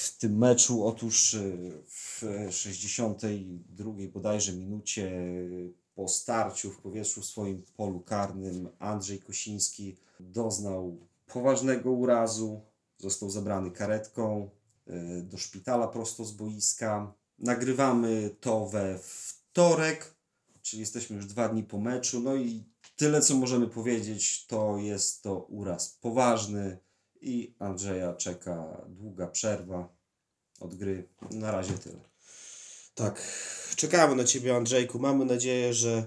W 0.00 0.18
tym 0.18 0.38
meczu. 0.38 0.86
Otóż 0.86 1.34
y, 1.34 1.72
w 1.86 2.24
62 2.50 3.92
bodajże 4.12 4.52
minucie 4.52 5.06
y, 5.06 5.72
po 5.94 6.08
starciu 6.08 6.70
w 6.70 6.78
powietrzu 6.78 7.20
w 7.20 7.24
swoim 7.24 7.62
polu 7.76 8.00
karnym 8.00 8.68
Andrzej 8.78 9.20
Kosiński 9.20 9.96
doznał 10.20 10.96
poważnego 11.26 11.92
urazu. 11.92 12.60
Został 12.98 13.30
zabrany 13.30 13.70
karetką 13.70 14.50
y, 14.88 15.22
do 15.22 15.38
szpitala 15.38 15.88
prosto 15.88 16.24
z 16.24 16.32
boiska. 16.32 17.12
Nagrywamy 17.38 18.30
to 18.40 18.66
we 18.66 18.98
wtorek, 19.02 20.14
czyli 20.62 20.80
jesteśmy 20.80 21.16
już 21.16 21.26
dwa 21.26 21.48
dni 21.48 21.62
po 21.62 21.78
meczu. 21.78 22.20
No 22.20 22.34
i 22.34 22.64
tyle, 22.96 23.20
co 23.20 23.34
możemy 23.34 23.66
powiedzieć, 23.66 24.46
to 24.46 24.76
jest 24.76 25.22
to 25.22 25.38
uraz 25.38 25.98
poważny 26.00 26.78
i 27.20 27.54
Andrzeja 27.58 28.12
czeka 28.12 28.86
długa 28.88 29.26
przerwa 29.26 29.88
od 30.60 30.74
gry. 30.74 31.08
Na 31.30 31.50
razie 31.50 31.72
tyle. 31.72 32.00
Tak, 32.94 33.22
czekamy 33.76 34.16
na 34.16 34.24
Ciebie 34.24 34.56
Andrzejku. 34.56 34.98
Mamy 34.98 35.24
nadzieję, 35.24 35.74
że, 35.74 36.06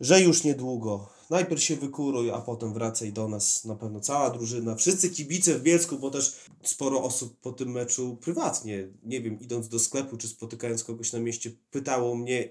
że 0.00 0.20
już 0.20 0.44
niedługo. 0.44 1.14
Najpierw 1.30 1.62
się 1.62 1.76
wykuruj, 1.76 2.30
a 2.30 2.38
potem 2.38 2.74
wracaj 2.74 3.12
do 3.12 3.28
nas. 3.28 3.64
Na 3.64 3.74
pewno 3.74 4.00
cała 4.00 4.30
drużyna, 4.30 4.74
wszyscy 4.74 5.10
kibice 5.10 5.58
w 5.58 5.62
Bielsku, 5.62 5.98
bo 5.98 6.10
też 6.10 6.36
sporo 6.62 7.02
osób 7.02 7.40
po 7.40 7.52
tym 7.52 7.70
meczu 7.70 8.16
prywatnie, 8.16 8.88
nie 9.02 9.20
wiem, 9.20 9.40
idąc 9.40 9.68
do 9.68 9.78
sklepu 9.78 10.16
czy 10.16 10.28
spotykając 10.28 10.84
kogoś 10.84 11.12
na 11.12 11.18
mieście, 11.18 11.50
pytało 11.70 12.14
mnie, 12.14 12.50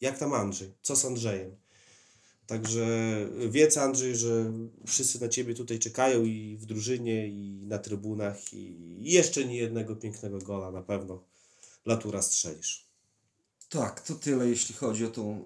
jak 0.00 0.18
tam 0.18 0.32
Andrzej, 0.32 0.74
co 0.82 0.96
z 0.96 1.04
Andrzejem. 1.04 1.56
Także 2.46 2.86
wiedz 3.48 3.76
Andrzej, 3.76 4.16
że 4.16 4.52
wszyscy 4.86 5.20
na 5.20 5.28
Ciebie 5.28 5.54
tutaj 5.54 5.78
czekają 5.78 6.24
i 6.24 6.56
w 6.60 6.66
drużynie, 6.66 7.28
i 7.28 7.62
na 7.66 7.78
trybunach, 7.78 8.52
i 8.52 8.96
jeszcze 9.00 9.44
nie 9.44 9.56
jednego 9.56 9.96
pięknego 9.96 10.38
gola 10.38 10.70
na 10.70 10.82
pewno 10.82 11.24
Latura 11.86 12.22
strzelisz. 12.22 12.86
Tak, 13.68 14.00
to 14.00 14.14
tyle, 14.14 14.48
jeśli 14.48 14.74
chodzi 14.74 15.04
o 15.04 15.10
tą 15.10 15.44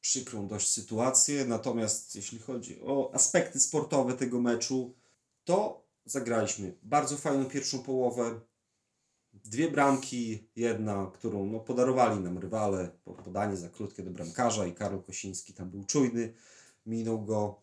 przykrą 0.00 0.48
dość 0.48 0.68
sytuację. 0.68 1.44
Natomiast 1.44 2.16
jeśli 2.16 2.38
chodzi 2.38 2.80
o 2.80 3.14
aspekty 3.14 3.60
sportowe 3.60 4.14
tego 4.14 4.40
meczu, 4.40 4.94
to 5.44 5.84
zagraliśmy 6.04 6.74
bardzo 6.82 7.16
fajną 7.16 7.44
pierwszą 7.44 7.78
połowę. 7.78 8.40
Dwie 9.44 9.70
bramki, 9.70 10.48
jedna, 10.56 11.10
którą 11.14 11.46
no, 11.46 11.60
podarowali 11.60 12.20
nam 12.20 12.38
rywale, 12.38 12.90
po- 13.04 13.14
podanie 13.14 13.56
za 13.56 13.68
krótkie 13.68 14.02
do 14.02 14.10
bramkarza 14.10 14.66
i 14.66 14.74
Karol 14.74 15.02
Kosiński 15.02 15.52
tam 15.52 15.70
był 15.70 15.84
czujny, 15.84 16.32
minął 16.86 17.22
go 17.22 17.60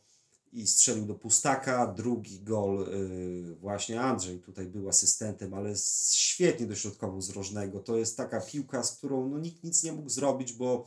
i 0.53 0.67
strzelił 0.67 1.05
do 1.05 1.15
pustaka. 1.15 1.87
Drugi 1.87 2.39
gol 2.41 2.87
y, 2.89 3.55
właśnie 3.55 4.01
Andrzej 4.01 4.39
tutaj 4.39 4.65
był 4.65 4.89
asystentem, 4.89 5.53
ale 5.53 5.73
świetnie 6.11 6.65
dośrodkował 6.65 7.21
z 7.21 7.29
rożnego. 7.29 7.79
To 7.79 7.97
jest 7.97 8.17
taka 8.17 8.41
piłka, 8.41 8.83
z 8.83 8.97
którą 8.97 9.29
no, 9.29 9.39
nikt 9.39 9.63
nic 9.63 9.83
nie 9.83 9.93
mógł 9.93 10.09
zrobić, 10.09 10.53
bo 10.53 10.85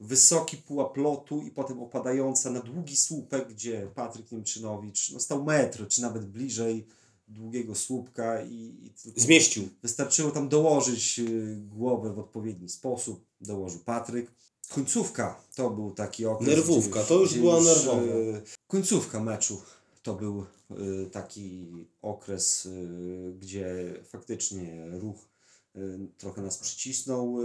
wysoki 0.00 0.56
pułap 0.56 0.96
lotu 0.96 1.42
i 1.42 1.50
potem 1.50 1.82
opadająca 1.82 2.50
na 2.50 2.60
długi 2.60 2.96
słupek, 2.96 3.48
gdzie 3.48 3.90
Patryk 3.94 4.32
Niemczynowicz 4.32 5.12
no, 5.12 5.20
stał 5.20 5.44
metr, 5.44 5.88
czy 5.88 6.02
nawet 6.02 6.26
bliżej 6.26 6.86
długiego 7.28 7.74
słupka 7.74 8.42
i, 8.42 8.54
i 8.54 8.92
Zmieścił. 9.20 9.68
Wystarczyło 9.82 10.30
tam 10.30 10.48
dołożyć 10.48 11.18
y, 11.18 11.56
głowę 11.56 12.12
w 12.12 12.18
odpowiedni 12.18 12.68
sposób. 12.68 13.26
Dołożył 13.40 13.80
Patryk. 13.80 14.30
Końcówka 14.68 15.42
to 15.54 15.70
był 15.70 15.90
taki 15.90 16.26
okres. 16.26 16.48
Nerwówka, 16.48 17.02
to 17.02 17.20
już 17.20 17.34
była 17.34 17.60
nerwowa. 17.60 18.02
y, 18.02 18.42
Końcówka 18.66 19.20
meczu 19.20 19.62
to 20.02 20.14
był 20.14 20.46
y, 20.70 21.10
taki 21.10 21.66
okres, 22.02 22.68
gdzie 23.38 23.94
faktycznie 24.04 24.86
ruch 24.90 25.28
trochę 26.18 26.42
nas 26.42 26.58
przycisnął. 26.58 27.36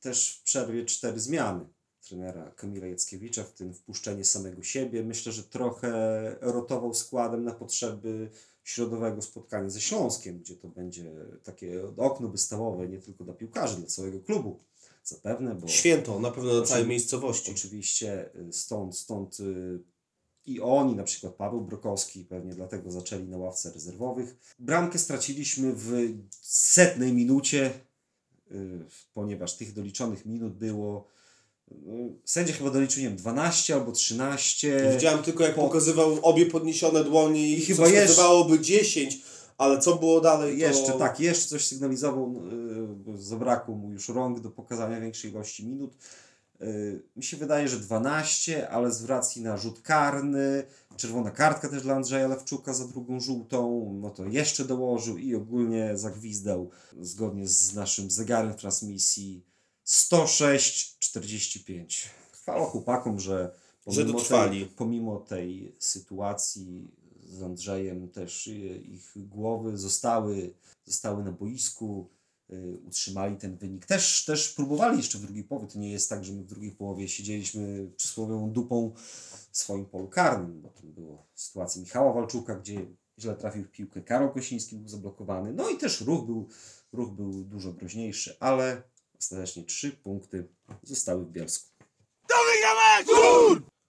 Też 0.00 0.36
w 0.36 0.42
przerwie 0.42 0.84
cztery 0.84 1.20
zmiany 1.20 1.66
trenera 2.08 2.50
Kamila 2.50 2.86
Jackiewicza, 2.86 3.44
w 3.44 3.52
tym 3.52 3.74
wpuszczenie 3.74 4.24
samego 4.24 4.62
siebie. 4.62 5.02
Myślę, 5.02 5.32
że 5.32 5.42
trochę 5.42 5.92
rotował 6.40 6.94
składem 6.94 7.44
na 7.44 7.52
potrzeby 7.52 8.30
środowego 8.64 9.22
spotkania 9.22 9.70
ze 9.70 9.80
Śląskiem, 9.80 10.38
gdzie 10.38 10.56
to 10.56 10.68
będzie 10.68 11.12
takie 11.44 11.82
okno 11.96 12.28
wystawowe 12.28 12.88
nie 12.88 12.98
tylko 12.98 13.24
dla 13.24 13.34
piłkarzy, 13.34 13.76
dla 13.76 13.86
całego 13.86 14.20
klubu. 14.20 14.60
Zapewne, 15.04 15.54
bo 15.54 15.68
Święto, 15.68 16.20
na 16.20 16.30
pewno 16.30 16.50
dla 16.50 16.62
całej 16.62 16.86
miejscowości. 16.86 17.52
oczywiście 17.52 18.30
y, 18.48 18.52
stąd, 18.52 18.96
stąd 18.96 19.40
y, 19.40 19.80
i 20.46 20.60
oni, 20.60 20.96
na 20.96 21.02
przykład 21.02 21.34
Paweł 21.34 21.60
Brokowski, 21.60 22.24
pewnie 22.24 22.54
dlatego 22.54 22.90
zaczęli 22.90 23.28
na 23.28 23.38
ławce 23.38 23.72
rezerwowych. 23.72 24.36
Bramkę 24.58 24.98
straciliśmy 24.98 25.72
w 25.72 25.90
setnej 26.40 27.12
minucie, 27.12 27.70
y, 28.50 28.84
ponieważ 29.14 29.56
tych 29.56 29.72
doliczonych 29.72 30.26
minut 30.26 30.52
było. 30.52 31.12
Sędzia 32.24 32.54
chyba 32.54 32.70
doliczył, 32.70 33.02
nie 33.02 33.08
wiem, 33.08 33.18
12 33.18 33.74
albo 33.74 33.92
13. 33.92 34.90
Widziałem 34.94 35.22
tylko 35.22 35.44
jak 35.44 35.54
po- 35.54 35.62
pokazywał 35.62 36.18
obie 36.22 36.46
podniesione 36.46 37.04
dłonie 37.04 37.48
i, 37.48 37.58
I 37.58 37.60
chyba 37.60 37.88
jeszcze- 37.88 38.06
wskazywałoby 38.06 38.60
10, 38.60 39.18
ale 39.58 39.78
co 39.78 39.96
było 39.96 40.20
dalej 40.20 40.52
to... 40.52 40.66
Jeszcze 40.66 40.92
tak, 40.92 41.20
jeszcze 41.20 41.48
coś 41.48 41.66
sygnalizował, 41.66 42.34
yy, 43.06 43.22
zabrakło 43.22 43.74
mu 43.74 43.92
już 43.92 44.08
rąk 44.08 44.40
do 44.40 44.50
pokazania 44.50 45.00
większej 45.00 45.30
ilości 45.30 45.66
minut. 45.66 45.94
Yy, 46.60 47.02
mi 47.16 47.22
się 47.24 47.36
wydaje, 47.36 47.68
że 47.68 47.76
12, 47.78 48.68
ale 48.70 48.92
z 48.92 49.04
racji 49.04 49.42
na 49.42 49.56
rzut 49.56 49.80
karny, 49.82 50.62
czerwona 50.96 51.30
kartka 51.30 51.68
też 51.68 51.82
dla 51.82 51.94
Andrzeja 51.94 52.28
Lewczuka 52.28 52.74
za 52.74 52.88
drugą 52.88 53.20
żółtą, 53.20 53.90
no 54.00 54.10
to 54.10 54.26
jeszcze 54.26 54.64
dołożył 54.64 55.18
i 55.18 55.34
ogólnie 55.34 55.90
zagwizdał 55.98 56.70
zgodnie 57.00 57.48
z 57.48 57.74
naszym 57.74 58.10
zegarem 58.10 58.52
w 58.52 58.56
transmisji 58.56 59.44
106-45. 61.14 62.06
Chwała 62.32 62.66
chłopakom, 62.66 63.20
że 63.20 63.54
Że 63.86 64.02
pomimo 64.02 64.18
dotrwali. 64.18 64.60
Tej, 64.60 64.68
pomimo 64.68 65.16
tej 65.16 65.74
sytuacji 65.78 66.90
z 67.24 67.42
Andrzejem 67.42 68.08
też 68.08 68.46
y, 68.46 68.52
ich 68.78 69.12
głowy 69.16 69.78
zostały, 69.78 70.54
zostały 70.84 71.24
na 71.24 71.32
boisku, 71.32 72.08
y, 72.50 72.78
utrzymali 72.86 73.36
ten 73.36 73.56
wynik. 73.56 73.86
Też, 73.86 74.24
też 74.24 74.48
próbowali 74.48 74.96
jeszcze 74.96 75.18
w 75.18 75.22
drugiej 75.22 75.44
połowie. 75.44 75.66
To 75.66 75.78
nie 75.78 75.90
jest 75.90 76.10
tak, 76.10 76.24
że 76.24 76.32
my 76.32 76.42
w 76.42 76.46
drugiej 76.46 76.70
połowie 76.70 77.08
siedzieliśmy 77.08 77.90
przysłowiową 77.96 78.50
dupą 78.50 78.92
w 79.50 79.58
swoim 79.58 79.86
polu 79.86 80.08
karnym, 80.08 80.62
bo 80.62 80.68
tam 80.68 80.92
było 80.92 81.26
sytuacja 81.34 81.82
Michała 81.82 82.12
Walczuka, 82.12 82.54
gdzie 82.54 82.86
źle 83.18 83.36
trafił 83.36 83.64
w 83.64 83.70
piłkę. 83.70 84.02
Karol 84.02 84.32
Kosiński 84.32 84.76
był 84.76 84.88
zablokowany. 84.88 85.52
No 85.52 85.70
i 85.70 85.78
też 85.78 86.00
ruch 86.00 86.26
był, 86.26 86.48
ruch 86.92 87.10
był 87.12 87.32
dużo 87.44 87.72
groźniejszy, 87.72 88.36
ale 88.40 88.82
ostatecznie 89.22 89.64
trzy 89.64 89.90
punkty 89.90 90.48
zostały 90.82 91.24
w 91.24 91.30
Bielsku. 91.30 91.70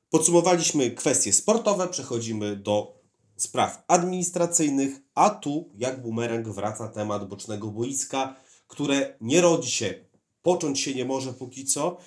Podsumowaliśmy 0.09 0.91
kwestie 0.91 1.33
sportowe, 1.33 1.87
przechodzimy 1.87 2.55
do 2.55 3.01
spraw 3.35 3.83
administracyjnych, 3.87 4.99
a 5.15 5.29
tu 5.29 5.69
jak 5.75 6.01
bumerang 6.01 6.47
wraca 6.47 6.87
temat 6.87 7.27
bocznego 7.27 7.67
boiska, 7.67 8.35
które 8.67 9.17
nie 9.21 9.41
rodzi 9.41 9.71
się, 9.71 10.05
począć 10.41 10.79
się 10.79 10.93
nie 10.93 11.05
może 11.05 11.33
póki 11.33 11.65
co. 11.65 11.97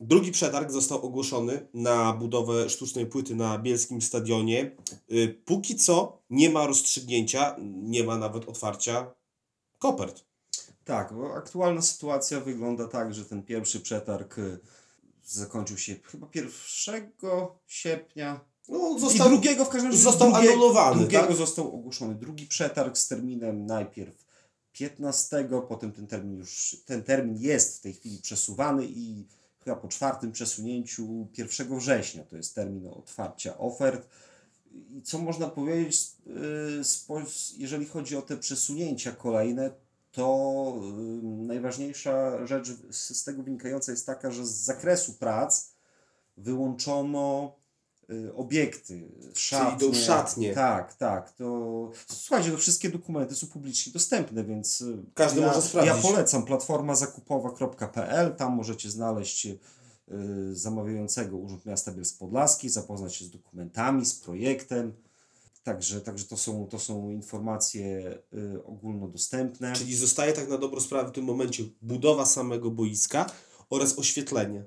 Drugi 0.00 0.32
przetarg 0.32 0.70
został 0.70 1.02
ogłoszony 1.06 1.68
na 1.74 2.12
budowę 2.12 2.70
sztucznej 2.70 3.06
płyty 3.06 3.34
na 3.34 3.58
bielskim 3.58 4.02
stadionie. 4.02 4.76
Y, 5.12 5.42
Póki 5.44 5.76
co 5.76 6.22
nie 6.30 6.50
ma 6.50 6.66
rozstrzygnięcia, 6.66 7.56
nie 7.62 8.04
ma 8.04 8.18
nawet 8.18 8.48
otwarcia 8.48 9.14
kopert. 9.78 10.24
Tak, 10.84 11.12
bo 11.12 11.34
aktualna 11.34 11.82
sytuacja 11.82 12.40
wygląda 12.40 12.88
tak, 12.88 13.14
że 13.14 13.24
ten 13.24 13.42
pierwszy 13.42 13.80
przetarg 13.80 14.38
y, 14.38 14.58
zakończył 15.24 15.78
się 15.78 15.96
chyba 16.04 16.28
1 16.34 16.50
sierpnia. 17.66 18.40
No, 18.68 18.94
I 18.96 19.00
został, 19.00 19.28
drugiego 19.28 19.64
w 19.64 19.68
każdym 19.68 19.90
razie 19.90 20.02
został 20.02 20.32
drugie- 20.32 20.52
anulowany, 20.52 21.00
Drugiego 21.00 21.26
tak? 21.26 21.36
został 21.36 21.74
ogłoszony 21.74 22.14
drugi 22.14 22.46
przetarg 22.46 22.98
z 22.98 23.08
terminem 23.08 23.66
najpierw 23.66 24.24
15, 24.72 25.48
potem 25.68 25.92
ten 25.92 26.06
termin 26.06 26.38
już 26.38 26.76
ten 26.86 27.02
termin 27.02 27.36
jest 27.36 27.78
w 27.78 27.80
tej 27.80 27.92
chwili 27.92 28.18
przesuwany 28.18 28.86
i 28.86 29.26
chyba 29.64 29.76
po 29.76 29.88
czwartym 29.88 30.32
przesunięciu 30.32 31.28
1 31.38 31.78
września 31.78 32.24
to 32.24 32.36
jest 32.36 32.54
termin 32.54 32.86
otwarcia 32.86 33.58
ofert. 33.58 34.08
I 34.90 35.02
co 35.02 35.18
można 35.18 35.48
powiedzieć, 35.48 36.12
y, 36.26 37.54
jeżeli 37.58 37.86
chodzi 37.86 38.16
o 38.16 38.22
te 38.22 38.36
przesunięcia 38.36 39.12
kolejne, 39.12 39.70
to 40.14 40.74
y, 40.76 41.22
najważniejsza 41.22 42.46
rzecz 42.46 42.68
z, 42.90 43.16
z 43.20 43.24
tego 43.24 43.42
wynikająca 43.42 43.92
jest 43.92 44.06
taka, 44.06 44.30
że 44.30 44.46
z 44.46 44.50
zakresu 44.50 45.12
prac 45.12 45.72
wyłączono 46.36 47.54
y, 48.10 48.34
obiekty, 48.34 49.08
szatnie. 49.34 49.86
idą 49.88 49.98
szatnie. 49.98 50.54
Tak, 50.54 50.94
tak. 50.94 51.32
To, 51.32 51.90
słuchajcie, 52.08 52.50
to 52.50 52.58
wszystkie 52.58 52.90
dokumenty 52.90 53.34
są 53.34 53.46
publicznie 53.46 53.92
dostępne, 53.92 54.44
więc 54.44 54.80
y, 54.80 54.96
Każdy 55.14 55.40
ja, 55.40 55.46
może 55.46 55.62
sprawdzić. 55.62 55.94
Ja 55.94 56.02
polecam 56.02 56.44
platforma 56.44 56.94
zakupowa.pl, 56.94 58.36
tam 58.36 58.52
możecie 58.52 58.90
znaleźć 58.90 59.46
y, 59.46 59.58
zamawiającego 60.52 61.36
Urząd 61.36 61.66
Miasta 61.66 61.92
Bielsk 61.92 62.18
Podlaski, 62.18 62.68
zapoznać 62.68 63.16
się 63.16 63.24
z 63.24 63.30
dokumentami, 63.30 64.06
z 64.06 64.14
projektem. 64.14 64.92
Także, 65.64 66.00
także 66.00 66.24
to, 66.24 66.36
są, 66.36 66.66
to 66.70 66.78
są 66.78 67.10
informacje 67.10 68.18
y, 68.34 68.64
ogólnodostępne. 68.64 69.72
Czyli 69.72 69.96
zostaje 69.96 70.32
tak 70.32 70.48
na 70.48 70.58
dobrą 70.58 70.80
sprawę 70.80 71.08
w 71.08 71.12
tym 71.12 71.24
momencie 71.24 71.64
budowa 71.82 72.26
samego 72.26 72.70
boiska 72.70 73.30
oraz 73.70 73.98
oświetlenie. 73.98 74.64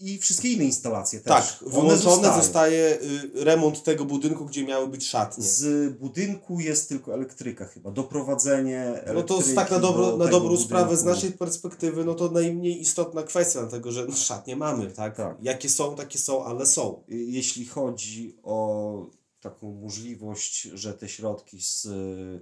I 0.00 0.18
wszystkie 0.18 0.52
inne 0.52 0.64
instalacje 0.64 1.20
też. 1.20 1.58
Tak, 1.58 1.62
One 1.62 1.70
wyłączony 1.70 2.02
zostają. 2.02 2.42
zostaje 2.42 2.98
y, 3.34 3.44
remont 3.44 3.82
tego 3.82 4.04
budynku, 4.04 4.46
gdzie 4.46 4.64
miały 4.64 4.88
być 4.88 5.06
szatnie. 5.06 5.44
Z 5.44 5.92
budynku 5.98 6.60
jest 6.60 6.88
tylko 6.88 7.14
elektryka 7.14 7.64
chyba, 7.64 7.90
doprowadzenie 7.90 9.02
No 9.06 9.22
to 9.22 9.34
elektryki 9.34 9.56
tak 9.56 9.70
na, 9.70 9.78
do 9.78 9.86
dobro, 9.88 10.16
na 10.16 10.26
dobrą 10.26 10.56
sprawę 10.56 10.96
z 10.96 11.04
naszej 11.04 11.32
perspektywy, 11.32 12.04
no 12.04 12.14
to 12.14 12.30
najmniej 12.30 12.80
istotna 12.80 13.22
kwestia, 13.22 13.60
dlatego 13.60 13.92
że 13.92 14.06
no, 14.06 14.16
szatnie 14.30 14.56
mamy, 14.56 14.90
tak? 14.90 15.16
Tak. 15.16 15.36
Jakie 15.42 15.68
są, 15.68 15.96
takie 15.96 16.18
są, 16.18 16.44
ale 16.44 16.66
są. 16.66 17.04
Jeśli 17.08 17.66
chodzi 17.66 18.36
o 18.42 19.10
taką 19.50 19.72
możliwość, 19.72 20.62
że 20.62 20.94
te 20.94 21.08
środki 21.08 21.62
z 21.62 21.84
y, 21.84 22.40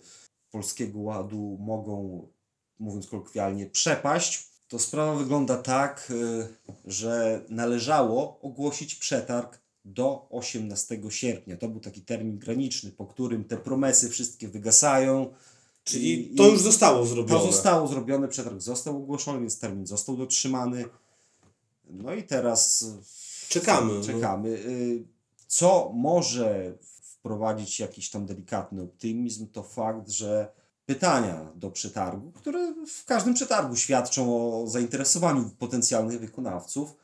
Polskiego 0.51 0.99
Ładu 0.99 1.57
mogą, 1.61 2.27
mówiąc 2.79 3.07
kolokwialnie, 3.07 3.67
przepaść, 3.67 4.49
to 4.69 4.79
sprawa 4.79 5.15
wygląda 5.15 5.57
tak, 5.57 6.11
y, 6.11 6.47
że 6.85 7.41
należało 7.49 8.41
ogłosić 8.41 8.95
przetarg 8.95 9.59
do 9.85 10.27
18 10.31 11.01
sierpnia. 11.11 11.57
To 11.57 11.69
był 11.69 11.81
taki 11.81 12.01
termin 12.01 12.39
graniczny, 12.39 12.91
po 12.91 13.07
którym 13.07 13.45
te 13.45 13.57
promesy 13.57 14.09
wszystkie 14.09 14.49
wygasają. 14.49 15.35
Czyli 15.85 16.33
I- 16.33 16.37
to 16.37 16.49
już 16.49 16.61
zostało 16.61 17.07
zrobione. 17.07 17.41
To 17.41 17.53
zostało 17.53 17.89
zrobione, 17.89 18.29
przetarg 18.29 18.61
został 18.61 18.97
ogłoszony, 18.97 19.41
więc 19.41 19.59
termin 19.59 19.87
został 19.87 20.17
dotrzymany. 20.17 20.85
No 21.91 22.15
i 22.15 22.23
teraz 22.23 22.87
Czekamy. 23.49 23.95
no. 23.95 24.05
czekamy. 24.05 24.49
Y, 24.49 25.05
Co 25.47 25.93
może 25.95 26.73
wprowadzić 27.25 27.81
jakiś 27.81 28.11
tam 28.11 28.27
delikatny 28.27 28.83
optymizm, 28.83 29.47
to 29.47 29.63
fakt, 29.63 30.09
że 30.09 30.53
pytania 30.87 31.53
do 31.55 31.71
przetargu, 31.71 32.33
które 32.33 32.75
w 32.87 33.05
każdym 33.05 33.35
przetargu 33.35 33.77
świadczą 33.77 34.37
o 34.37 34.67
zainteresowaniu 34.67 35.51
potencjalnych 35.59 36.21
wykonawców. 36.21 36.97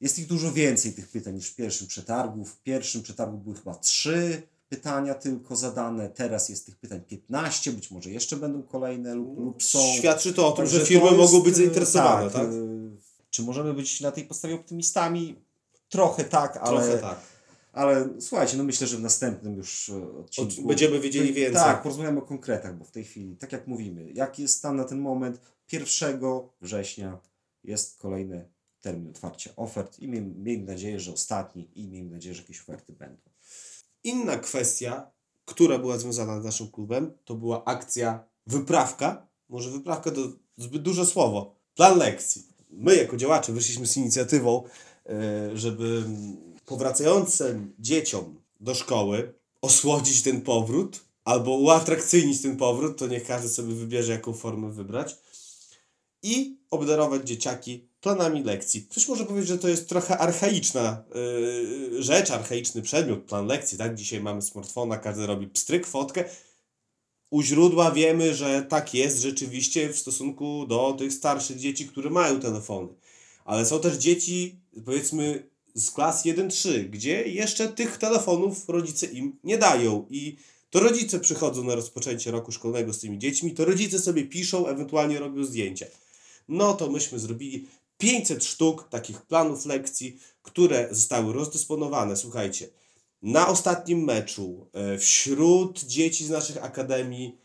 Jest 0.00 0.18
ich 0.18 0.26
dużo 0.26 0.52
więcej 0.52 0.92
tych 0.92 1.08
pytań 1.08 1.34
niż 1.34 1.48
w 1.48 1.56
pierwszym 1.56 1.86
przetargu. 1.86 2.44
W 2.44 2.56
pierwszym 2.62 3.02
przetargu 3.02 3.38
były 3.38 3.56
chyba 3.56 3.74
trzy 3.74 4.42
pytania 4.68 5.14
tylko 5.14 5.56
zadane. 5.56 6.08
Teraz 6.08 6.48
jest 6.48 6.66
tych 6.66 6.76
pytań 6.76 7.00
15, 7.00 7.72
być 7.72 7.90
może 7.90 8.10
jeszcze 8.10 8.36
będą 8.36 8.62
kolejne 8.62 9.14
lub, 9.14 9.38
lub 9.38 9.62
są. 9.62 9.78
Świadczy 9.98 10.32
to 10.34 10.48
o 10.48 10.52
tym, 10.52 10.56
Także 10.64 10.80
że 10.80 10.86
firmy 10.86 11.06
jest, 11.06 11.16
mogą 11.18 11.40
być 11.40 11.54
e, 11.54 11.56
zainteresowane, 11.56 12.30
tak? 12.30 12.48
e, 12.48 12.50
Czy 13.30 13.42
możemy 13.42 13.74
być 13.74 14.00
na 14.00 14.12
tej 14.12 14.24
podstawie 14.24 14.54
optymistami? 14.54 15.36
Trochę 15.88 16.24
tak, 16.24 16.56
ale, 16.56 16.82
Trochę 16.82 16.98
tak. 16.98 17.37
Ale 17.78 18.08
słuchajcie, 18.20 18.56
no 18.56 18.64
myślę, 18.64 18.86
że 18.86 18.96
w 18.96 19.02
następnym 19.02 19.56
już 19.56 19.88
e, 19.88 20.18
odcinku 20.18 20.68
będziemy 20.68 21.00
wiedzieli 21.00 21.32
więcej. 21.32 21.62
Tak, 21.62 21.82
porozmawiamy 21.82 22.18
o 22.18 22.22
konkretach, 22.22 22.78
bo 22.78 22.84
w 22.84 22.90
tej 22.90 23.04
chwili, 23.04 23.36
tak 23.36 23.52
jak 23.52 23.66
mówimy, 23.66 24.12
jaki 24.12 24.42
jest 24.42 24.56
stan 24.56 24.76
na 24.76 24.84
ten 24.84 25.00
moment? 25.00 25.40
1 25.72 26.20
września 26.60 27.20
jest 27.64 27.98
kolejny 27.98 28.48
termin 28.80 29.10
otwarcia 29.10 29.50
ofert 29.56 29.98
i 29.98 30.08
miejmy, 30.08 30.34
miejmy 30.34 30.66
nadzieję, 30.66 31.00
że 31.00 31.12
ostatni 31.12 31.70
i 31.74 31.88
miejmy 31.88 32.10
nadzieję, 32.10 32.34
że 32.34 32.42
jakieś 32.42 32.60
oferty 32.60 32.92
będą. 32.92 33.30
Inna 34.04 34.36
kwestia, 34.36 35.10
która 35.44 35.78
była 35.78 35.98
związana 35.98 36.40
z 36.40 36.44
naszym 36.44 36.70
klubem, 36.70 37.12
to 37.24 37.34
była 37.34 37.64
akcja 37.64 38.24
wyprawka. 38.46 39.28
Może 39.48 39.70
wyprawka 39.70 40.10
to 40.10 40.20
zbyt 40.56 40.82
duże 40.82 41.06
słowo. 41.06 41.54
Plan 41.74 41.98
lekcji. 41.98 42.46
My, 42.70 42.96
jako 42.96 43.16
działacze, 43.16 43.52
wyszliśmy 43.52 43.86
z 43.86 43.96
inicjatywą, 43.96 44.64
e, 45.06 45.56
żeby 45.56 46.04
powracającym 46.68 47.74
dzieciom 47.78 48.40
do 48.60 48.74
szkoły 48.74 49.34
osłodzić 49.62 50.22
ten 50.22 50.40
powrót 50.40 51.00
albo 51.24 51.50
uatrakcyjnić 51.56 52.42
ten 52.42 52.56
powrót, 52.56 52.98
to 52.98 53.06
niech 53.06 53.26
każdy 53.26 53.48
sobie 53.48 53.74
wybierze, 53.74 54.12
jaką 54.12 54.32
formę 54.32 54.72
wybrać 54.72 55.16
i 56.22 56.58
obdarować 56.70 57.28
dzieciaki 57.28 57.88
planami 58.00 58.44
lekcji. 58.44 58.82
Ktoś 58.82 59.08
może 59.08 59.24
powiedzieć, 59.24 59.48
że 59.48 59.58
to 59.58 59.68
jest 59.68 59.88
trochę 59.88 60.18
archaiczna 60.18 61.04
yy, 61.14 62.02
rzecz, 62.02 62.30
archaiczny 62.30 62.82
przedmiot, 62.82 63.20
plan 63.20 63.46
lekcji, 63.46 63.78
tak? 63.78 63.94
Dzisiaj 63.94 64.20
mamy 64.20 64.42
smartfona, 64.42 64.96
każdy 64.96 65.26
robi 65.26 65.46
pstryk, 65.46 65.86
fotkę. 65.86 66.24
U 67.30 67.42
źródła 67.42 67.90
wiemy, 67.90 68.34
że 68.34 68.62
tak 68.62 68.94
jest 68.94 69.22
rzeczywiście 69.22 69.92
w 69.92 69.98
stosunku 69.98 70.66
do 70.66 70.92
tych 70.98 71.12
starszych 71.12 71.58
dzieci, 71.58 71.86
które 71.88 72.10
mają 72.10 72.40
telefony. 72.40 72.88
Ale 73.44 73.66
są 73.66 73.80
też 73.80 73.96
dzieci, 73.96 74.60
powiedzmy, 74.84 75.48
z 75.78 75.90
klas 75.90 76.24
1-3, 76.24 76.84
gdzie 76.90 77.22
jeszcze 77.22 77.68
tych 77.68 77.98
telefonów 77.98 78.68
rodzice 78.68 79.06
im 79.06 79.38
nie 79.44 79.58
dają 79.58 80.06
i 80.10 80.36
to 80.70 80.80
rodzice 80.80 81.20
przychodzą 81.20 81.64
na 81.64 81.74
rozpoczęcie 81.74 82.30
roku 82.30 82.52
szkolnego 82.52 82.92
z 82.92 82.98
tymi 82.98 83.18
dziećmi, 83.18 83.54
to 83.54 83.64
rodzice 83.64 83.98
sobie 83.98 84.24
piszą, 84.24 84.66
ewentualnie 84.66 85.18
robią 85.18 85.44
zdjęcia. 85.44 85.86
No 86.48 86.74
to 86.74 86.90
myśmy 86.90 87.18
zrobili 87.18 87.68
500 87.98 88.44
sztuk 88.44 88.88
takich 88.88 89.22
planów 89.22 89.66
lekcji, 89.66 90.18
które 90.42 90.88
zostały 90.90 91.32
rozdysponowane, 91.32 92.16
słuchajcie, 92.16 92.68
na 93.22 93.48
ostatnim 93.48 94.04
meczu, 94.04 94.66
e, 94.72 94.98
wśród 94.98 95.84
dzieci 95.84 96.24
z 96.24 96.30
naszych 96.30 96.64
akademii, 96.64 97.38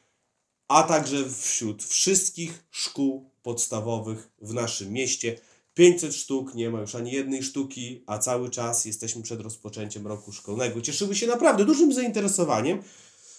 a 0.68 0.84
także 0.84 1.30
wśród 1.30 1.84
wszystkich 1.84 2.64
szkół 2.72 3.30
podstawowych 3.44 4.30
w 4.42 4.54
naszym 4.54 4.94
mieście. 4.94 5.40
500 5.74 6.16
sztuk, 6.16 6.56
nie 6.56 6.70
ma 6.70 6.82
już 6.82 6.96
ani 6.96 7.12
jednej 7.12 7.44
sztuki, 7.44 8.04
a 8.08 8.18
cały 8.18 8.50
czas 8.50 8.86
jesteśmy 8.86 9.22
przed 9.22 9.42
rozpoczęciem 9.42 10.08
roku 10.08 10.32
szkolnego. 10.32 10.82
Cieszyły 10.82 11.16
się 11.16 11.28
naprawdę 11.28 11.66
dużym 11.66 11.94
zainteresowaniem. 11.94 12.84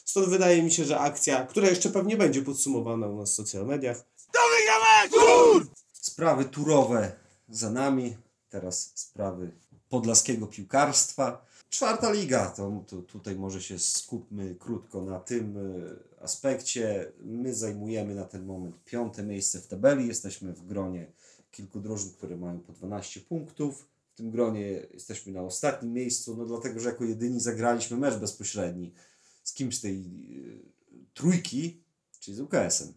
Stąd 0.04 0.28
wydaje 0.28 0.62
mi 0.62 0.72
się, 0.72 0.84
że 0.84 0.98
akcja, 0.98 1.46
która 1.46 1.68
jeszcze 1.68 1.90
pewnie 1.90 2.16
będzie 2.16 2.42
podsumowana 2.42 3.06
u 3.06 3.16
nas 3.16 3.32
w 3.32 3.34
social 3.34 3.66
mediach, 3.66 4.04
Sprawy 5.92 6.44
turowe 6.44 7.12
za 7.48 7.70
nami, 7.70 8.16
teraz 8.48 8.92
sprawy 8.94 9.50
podlaskiego 9.88 10.46
piłkarstwa. 10.46 11.46
Czwarta 11.70 12.12
liga, 12.12 12.46
to, 12.46 12.84
to 12.86 12.96
tutaj 12.96 13.36
może 13.36 13.62
się 13.62 13.78
skupmy 13.78 14.54
krótko 14.54 15.02
na 15.02 15.20
tym 15.20 15.56
e, 15.56 16.24
aspekcie. 16.24 17.12
My 17.20 17.54
zajmujemy 17.54 18.14
na 18.14 18.24
ten 18.24 18.44
moment 18.46 18.84
piąte 18.84 19.22
miejsce 19.22 19.60
w 19.60 19.66
tabeli. 19.66 20.06
Jesteśmy 20.06 20.52
w 20.52 20.66
gronie 20.66 21.12
kilku 21.54 21.80
drużyn, 21.80 22.10
które 22.10 22.36
mają 22.36 22.60
po 22.60 22.72
12 22.72 23.20
punktów. 23.20 23.88
W 24.12 24.16
tym 24.16 24.30
gronie 24.30 24.86
jesteśmy 24.94 25.32
na 25.32 25.42
ostatnim 25.42 25.92
miejscu, 25.92 26.36
no 26.36 26.46
dlatego, 26.46 26.80
że 26.80 26.88
jako 26.88 27.04
jedyni 27.04 27.40
zagraliśmy 27.40 27.96
mecz 27.96 28.14
bezpośredni 28.14 28.92
z 29.44 29.52
kimś 29.52 29.78
z 29.78 29.80
tej 29.80 29.96
e, 29.96 31.04
trójki, 31.14 31.82
czyli 32.20 32.36
z 32.36 32.40
UKS-em. 32.40 32.92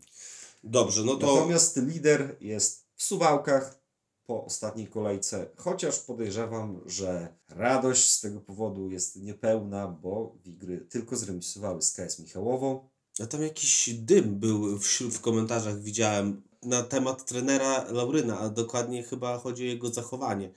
Dobrze, 0.63 1.03
no 1.03 1.15
to 1.15 1.35
Natomiast 1.35 1.77
lider 1.77 2.35
jest 2.41 2.85
w 2.95 3.03
Suwałkach 3.03 3.79
po 4.25 4.45
ostatniej 4.45 4.87
kolejce, 4.87 5.49
chociaż 5.55 5.99
podejrzewam, 5.99 6.81
że 6.85 7.35
radość 7.49 8.11
z 8.11 8.21
tego 8.21 8.41
powodu 8.41 8.89
jest 8.89 9.15
niepełna, 9.15 9.87
bo 9.87 10.35
Wigry 10.45 10.77
tylko 10.77 11.15
zremisowały 11.15 11.81
z 11.81 11.91
KS 11.91 12.19
Michałowo. 12.19 12.89
a 13.23 13.25
tam 13.25 13.41
jakiś 13.41 13.89
dym 13.93 14.39
był 14.39 14.79
wśród, 14.79 15.13
w 15.13 15.21
komentarzach, 15.21 15.81
widziałem, 15.81 16.41
na 16.67 16.83
temat 16.83 17.25
trenera 17.25 17.91
Lauryna, 17.91 18.39
a 18.39 18.49
dokładnie 18.49 19.03
chyba 19.03 19.37
chodzi 19.37 19.63
o 19.63 19.67
jego 19.67 19.89
zachowanie. 19.89 20.51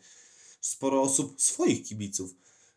Sporo 0.60 1.02
osób, 1.02 1.40
swoich 1.42 1.84
kibiców, 1.84 2.34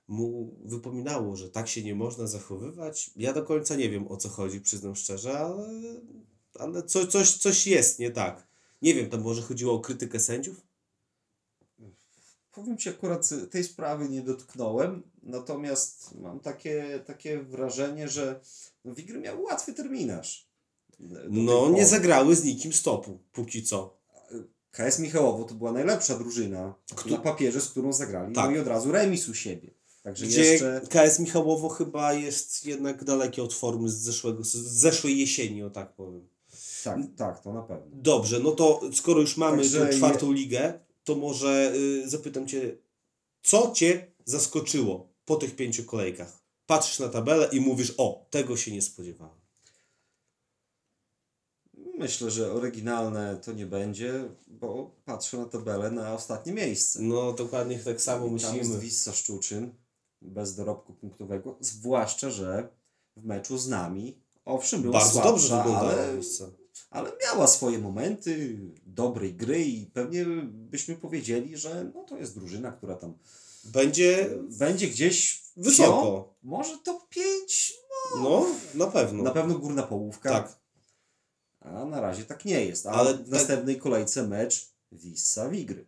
mu 0.08 0.56
wypominało, 0.66 1.36
że 1.36 1.50
tak 1.50 1.68
się 1.68 1.84
nie 1.84 1.96
można 1.96 2.28
zachowywać. 2.28 3.12
Ja 3.16 3.34
do 3.34 3.44
końca 3.44 3.76
nie 3.76 3.90
wiem 3.90 4.08
o 4.08 4.18
co 4.18 4.30
chodzi, 4.30 4.62
przyznam 4.62 4.96
szczerze, 4.96 5.40
ale, 5.40 5.68
ale 6.60 6.84
co, 6.84 7.08
coś, 7.08 7.38
coś 7.38 7.68
jest 7.68 8.00
nie 8.00 8.12
tak. 8.12 8.48
Nie 8.82 8.94
wiem, 8.94 9.10
tam 9.10 9.22
może 9.22 9.42
chodziło 9.42 9.74
o 9.74 9.80
krytykę 9.80 10.20
sędziów? 10.20 10.62
Powiem 12.52 12.78
Ci, 12.78 12.90
akurat 12.90 13.30
tej 13.52 13.64
sprawy 13.64 14.10
nie 14.10 14.22
dotknąłem, 14.22 15.04
natomiast 15.24 16.16
mam 16.22 16.40
takie, 16.40 17.04
takie 17.06 17.44
wrażenie, 17.44 18.10
że 18.10 18.40
Wigry 18.86 19.20
miały 19.20 19.42
łatwy 19.42 19.74
terminarz. 19.74 20.53
No, 21.30 21.70
nie 21.70 21.86
zagrały 21.86 22.36
z 22.36 22.44
nikim 22.44 22.74
stopu, 22.74 23.20
póki 23.32 23.64
co. 23.64 24.04
KS 24.72 25.00
Michałowo 25.00 25.44
to 25.44 25.56
była 25.56 25.72
najlepsza 25.72 26.18
drużyna 26.18 26.76
Kto- 26.96 27.10
na 27.10 27.18
papierze, 27.18 27.62
z 27.62 27.70
którą 27.70 27.94
zagrali, 27.94 28.36
Tak. 28.36 28.50
no 28.50 28.56
i 28.56 28.60
od 28.60 28.68
razu 28.68 28.92
remis 28.92 29.30
u 29.30 29.34
siebie. 29.34 29.70
Także 30.04 30.26
Gdzie 30.26 30.46
jeszcze... 30.46 30.82
KS 30.90 31.20
Michałowo 31.20 31.70
chyba 31.70 32.14
jest 32.14 32.66
jednak 32.66 33.04
dalekie 33.04 33.44
od 33.44 33.54
formy 33.54 33.90
z, 33.90 33.94
zeszłego, 33.94 34.44
z 34.44 34.52
zeszłej 34.54 35.20
jesieni, 35.20 35.64
o 35.64 35.70
tak 35.70 35.94
powiem. 35.94 36.28
Tak, 36.84 37.00
tak, 37.18 37.44
to 37.44 37.54
na 37.54 37.62
pewno. 37.62 37.86
Dobrze, 37.94 38.40
no 38.40 38.52
to 38.52 38.82
skoro 38.94 39.22
już 39.22 39.38
mamy 39.38 39.58
Także 39.58 39.88
tę 39.88 39.94
czwartą 39.94 40.32
ligę, 40.32 40.80
to 41.04 41.16
może 41.16 41.74
y, 41.76 42.10
zapytam 42.10 42.48
Cię, 42.48 42.78
co 43.44 43.72
Cię 43.72 44.12
zaskoczyło 44.26 45.10
po 45.26 45.36
tych 45.36 45.56
pięciu 45.56 45.84
kolejkach? 45.84 46.40
Patrzysz 46.66 47.00
na 47.00 47.10
tabelę 47.10 47.50
i 47.52 47.60
mówisz, 47.60 47.94
o, 47.98 48.26
tego 48.30 48.58
się 48.58 48.72
nie 48.72 48.82
spodziewałem. 48.82 49.43
Myślę, 52.04 52.32
że 52.32 52.54
oryginalne 52.54 53.38
to 53.38 53.52
nie 53.54 53.66
będzie, 53.66 54.30
bo 54.48 54.92
patrzę 55.06 55.38
na 55.38 55.46
tabelę 55.46 55.92
na 55.92 56.14
ostatnie 56.14 56.54
miejsce. 56.54 57.00
No, 57.02 57.34
dokładnie 57.34 57.80
tak 57.80 58.02
samo 58.02 58.26
I 58.26 58.30
Tam 58.30 58.36
jest 58.38 58.54
myślimy. 58.56 58.80
Wissa 58.80 59.14
Szczuczyn 59.14 59.74
bez 60.22 60.56
dorobku 60.56 60.94
punktowego, 60.94 61.58
zwłaszcza, 61.60 62.30
że 62.30 62.68
w 63.18 63.26
meczu 63.26 63.58
z 63.58 63.68
nami, 63.68 64.22
owszem, 64.46 64.82
była 64.82 64.94
Bardzo 65.00 65.12
słabsza, 65.12 65.32
dobrze 65.32 65.64
ale, 65.64 66.22
ale 66.90 67.12
miała 67.24 67.48
swoje 67.48 67.80
momenty 67.80 68.60
dobrej 68.86 69.34
gry 69.34 69.64
i 69.64 69.86
pewnie 69.86 70.26
byśmy 70.46 70.96
powiedzieli, 70.96 71.58
że 71.58 71.92
no, 71.96 72.04
to 72.04 72.18
jest 72.18 72.36
drużyna, 72.36 72.72
która 72.72 72.96
tam 72.96 73.14
Będzie 73.64 74.30
będzie 74.60 74.88
gdzieś 74.88 75.44
wysoko. 75.58 76.34
może 76.44 76.78
top 76.78 77.10
5, 77.10 77.74
No, 78.24 78.46
na 78.74 78.88
pewno. 78.88 79.24
na 79.24 79.32
pewno 79.32 79.60
górna 79.60 79.84
połówka. 79.84 80.30
Tak. 80.30 80.63
A 81.64 81.86
na 81.86 82.02
razie 82.02 82.24
tak 82.24 82.46
nie 82.46 82.66
jest. 82.66 82.86
A 82.86 82.92
Ale 82.92 83.14
w 83.14 83.18
tak- 83.18 83.28
następnej 83.28 83.78
kolejce 83.78 84.28
mecz 84.28 84.68
Wissa 84.92 85.50
Wigry. 85.50 85.86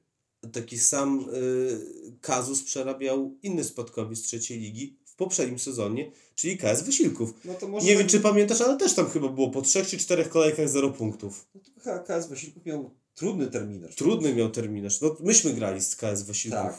Taki 0.53 0.79
sam 0.79 1.29
y, 1.33 2.17
kazus 2.21 2.63
przerabiał 2.63 3.37
inny 3.43 3.63
spadkowiec 3.63 4.19
z 4.19 4.21
trzeciej 4.21 4.59
ligi 4.59 4.97
w 5.05 5.15
poprzednim 5.15 5.59
sezonie, 5.59 6.11
czyli 6.35 6.57
KS 6.57 6.83
Wysiłków. 6.83 7.33
No 7.45 7.67
może 7.67 7.85
Nie 7.85 7.97
wiem, 7.97 8.07
czy 8.07 8.19
pamiętasz, 8.19 8.61
ale 8.61 8.77
też 8.77 8.93
tam 8.93 9.09
chyba 9.09 9.29
było 9.29 9.49
po 9.49 9.61
trzech 9.61 9.87
czy 9.87 9.97
czterech 9.97 10.29
kolejkach 10.29 10.69
0 10.69 10.91
punktów. 10.91 11.47
No 11.85 11.99
KS 12.03 12.27
Wysiłków 12.27 12.65
miał 12.65 12.91
trudny 13.15 13.47
terminarz. 13.47 13.95
Trudny 13.95 14.35
miał 14.35 14.49
terminarz. 14.49 15.01
No, 15.01 15.15
myśmy 15.19 15.53
grali 15.53 15.81
z 15.81 15.95
KS 15.95 16.21
Wysiłków 16.21 16.59
Tak, 16.59 16.77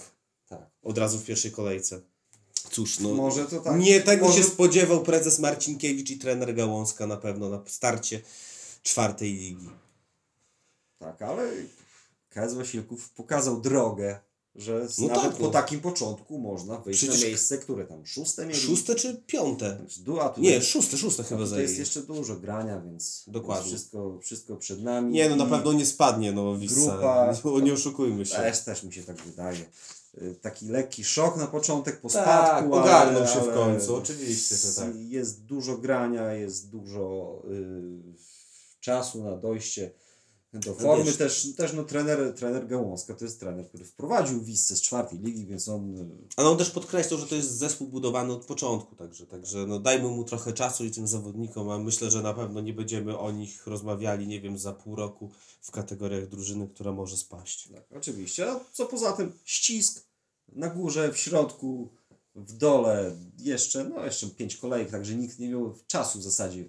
tak. 0.49 0.71
od 0.83 0.99
razu 0.99 1.19
w 1.19 1.25
pierwszej 1.25 1.51
kolejce. 1.51 2.01
Cóż, 2.71 3.01
no. 3.01 3.15
Może 3.15 3.45
to 3.45 3.61
tak. 3.61 3.81
Nie 3.81 4.01
tego 4.01 4.27
może... 4.27 4.39
się 4.39 4.45
spodziewał 4.45 5.03
prezes 5.03 5.39
Marcinkiewicz 5.39 6.11
i 6.11 6.19
trener 6.19 6.55
Gałązka 6.55 7.07
na 7.07 7.17
pewno 7.17 7.49
na 7.49 7.63
starcie 7.67 8.21
czwartej 8.91 9.33
ligi. 9.35 9.71
Tak, 10.99 11.23
ale 11.23 11.43
KS 12.31 12.55
Wasilków 12.55 13.11
pokazał 13.11 13.61
drogę 13.61 14.19
że 14.59 14.87
No 14.99 15.07
nawet 15.09 15.23
tak, 15.23 15.37
po 15.37 15.43
no. 15.45 15.51
takim 15.51 15.81
początku 15.81 16.39
można 16.39 16.79
wyjść 16.79 16.99
Przecież- 17.01 17.21
na 17.21 17.27
miejsce, 17.27 17.59
które 17.59 17.85
tam 17.85 18.07
szóste 18.07 18.47
mieli. 18.47 18.61
Szóste 18.61 18.95
czy 18.95 19.23
piąte? 19.27 19.79
Du- 19.99 20.21
A 20.21 20.29
tutaj, 20.29 20.43
Nie, 20.45 20.63
szóste, 20.63 20.97
szóste 20.99 21.23
chyba 21.25 21.45
tutaj 21.45 21.61
jest 21.61 21.73
zajęli. 21.73 21.81
jeszcze 21.81 22.03
dużo 22.03 22.37
grania, 22.37 22.81
więc 22.81 23.25
Dokładnie. 23.27 23.65
więc 23.71 23.75
wszystko, 23.75 24.19
wszystko 24.23 24.57
przed 24.57 24.83
nami. 24.83 25.13
Nie, 25.13 25.29
no 25.31 25.37
na 25.37 25.47
pewno 25.47 25.73
nie 25.73 25.87
spadnie, 25.87 26.33
no. 26.33 26.43
Grupa- 26.55 27.35
Nie, 27.57 27.63
nie 27.63 27.73
oszukujmy 27.73 28.27
się. 28.27 28.37
Też, 28.37 28.61
też 28.65 28.83
mi 28.83 28.93
się 28.93 29.03
tak 29.03 29.17
wydaje. 29.23 29.65
Y, 30.23 30.35
Taki 30.43 30.67
lekki 30.69 31.05
szok 31.05 31.37
na 31.37 31.47
początek, 31.47 32.01
po 32.01 32.09
Tak, 32.09 32.23
spadku, 32.23 32.75
ogarnął 32.75 33.23
ale, 33.23 33.33
się 33.33 33.41
w 33.41 33.55
końcu, 33.55 33.97
oczywiście, 33.97 34.57
że 34.57 34.73
tak. 34.75 34.97
Jest 34.97 35.43
dużo 35.45 35.79
grania, 35.79 36.33
jest 36.33 36.71
dużo 36.71 37.43
y, 37.51 38.36
czasu 38.87 39.25
na 39.25 39.37
dojście 39.37 39.91
do 40.53 40.75
formy. 40.75 41.05
wiesz- 41.05 41.17
też, 41.17 41.49
też 41.57 41.73
no, 41.73 41.85
trener, 41.85 42.35
trener 42.35 42.67
Gałązka 42.67 43.15
to 43.15 43.25
jest 43.25 43.41
trener, 43.41 43.69
który 43.69 43.85
wprowadził 43.85 44.45
Wissę 44.45 44.77
z 44.77 44.83
czwartej 44.83 45.19
ligi, 45.19 45.47
więc 45.47 45.69
on 45.69 45.97
y, 45.97 46.09
Ale 46.37 46.49
on 46.49 46.59
też 46.59 46.71
podkreślał, 46.71 47.21
że 47.21 47.27
to 47.27 47.35
jest 47.35 47.51
zespół 47.59 47.89
budowany 47.89 48.33
od 48.33 48.45
początku, 48.45 48.97
także, 48.97 49.27
także 49.27 49.67
no 49.67 49.81
dajmy 49.81 50.09
mu 50.09 50.25
trochę 50.25 50.53
czasu 50.53 50.85
i 50.85 50.91
tym 50.91 51.07
zawodnikom, 51.07 51.71
a 51.71 51.79
myślę, 51.79 52.11
że 52.11 52.23
na 52.23 52.35
pewno 52.35 52.61
nie 52.61 52.73
będziemy 52.73 53.19
o 53.19 53.31
nich 53.31 53.67
rozmawiali, 53.67 54.27
nie 54.27 54.41
wiem, 54.41 54.59
za 54.59 54.73
pół 54.73 54.97
roku 54.97 55.31
w 55.61 55.71
kategoriach 55.71 56.29
drużyny, 56.29 56.69
która 56.69 56.93
może 56.93 57.17
spaść. 57.17 57.69
Tak, 57.69 57.85
oczywiście. 57.97 58.51
A 58.51 58.61
co 58.73 58.87
poza 58.87 59.13
tym? 59.13 59.33
Ścisk 59.45 60.05
na 60.49 60.71
górze, 60.71 61.13
w 61.13 61.19
środku, 61.19 61.89
w 62.35 62.53
dole, 62.53 63.17
jeszcze, 63.39 63.85
no 63.85 64.05
jeszcze 64.05 64.27
pięć 64.27 64.57
kolejek, 64.57 64.91
także 64.91 65.15
nikt 65.15 65.39
nie 65.39 65.49
miał 65.49 65.75
czasu 65.87 66.19
w 66.19 66.23
zasadzie 66.23 66.65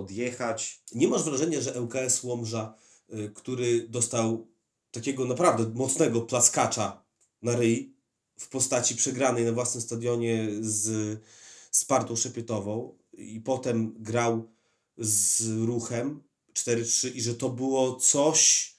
odjechać. 0.00 0.82
Nie 0.94 1.08
masz 1.08 1.22
wrażenia, 1.22 1.60
że 1.60 1.80
ŁKS 1.80 2.22
Łomża, 2.22 2.74
y, 3.14 3.32
który 3.34 3.88
dostał 3.88 4.46
takiego 4.90 5.24
naprawdę 5.24 5.72
mocnego 5.74 6.20
plaskacza 6.20 7.02
na 7.42 7.56
ryj 7.56 7.94
w 8.38 8.48
postaci 8.48 8.96
przegranej 8.96 9.44
na 9.44 9.52
własnym 9.52 9.82
stadionie 9.82 10.48
z 10.60 11.18
Spartą 11.70 12.16
Szepietową 12.16 12.98
i 13.12 13.40
potem 13.40 13.94
grał 13.98 14.50
z 14.98 15.42
Ruchem 15.66 16.22
4-3 16.54 17.14
i 17.14 17.22
że 17.22 17.34
to 17.34 17.48
było 17.48 17.94
coś, 17.94 18.72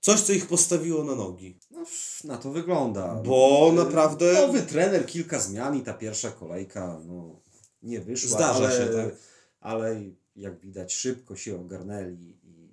coś, 0.00 0.20
co 0.20 0.32
ich 0.32 0.46
postawiło 0.46 1.04
na 1.04 1.14
nogi. 1.14 1.58
No, 1.70 1.84
na 2.24 2.36
to 2.36 2.50
wygląda. 2.50 3.14
Bo 3.14 3.68
Y, 3.72 3.76
naprawdę- 3.76 4.32
Nowy 4.32 4.62
trener, 4.62 5.06
kilka 5.06 5.40
zmian 5.40 5.76
i 5.76 5.82
ta 5.82 5.94
pierwsza 5.94 6.30
kolejka, 6.30 7.00
no, 7.06 7.40
nie 7.82 8.00
wyszła. 8.00 8.30
Zdarza 8.30 8.66
ale, 8.66 8.76
się, 8.76 8.92
tak. 8.92 9.16
Ale 9.60 10.02
jak 10.36 10.60
widać, 10.60 10.94
szybko 10.94 11.36
się 11.36 11.60
ogarnęli. 11.60 12.36
I, 12.44 12.68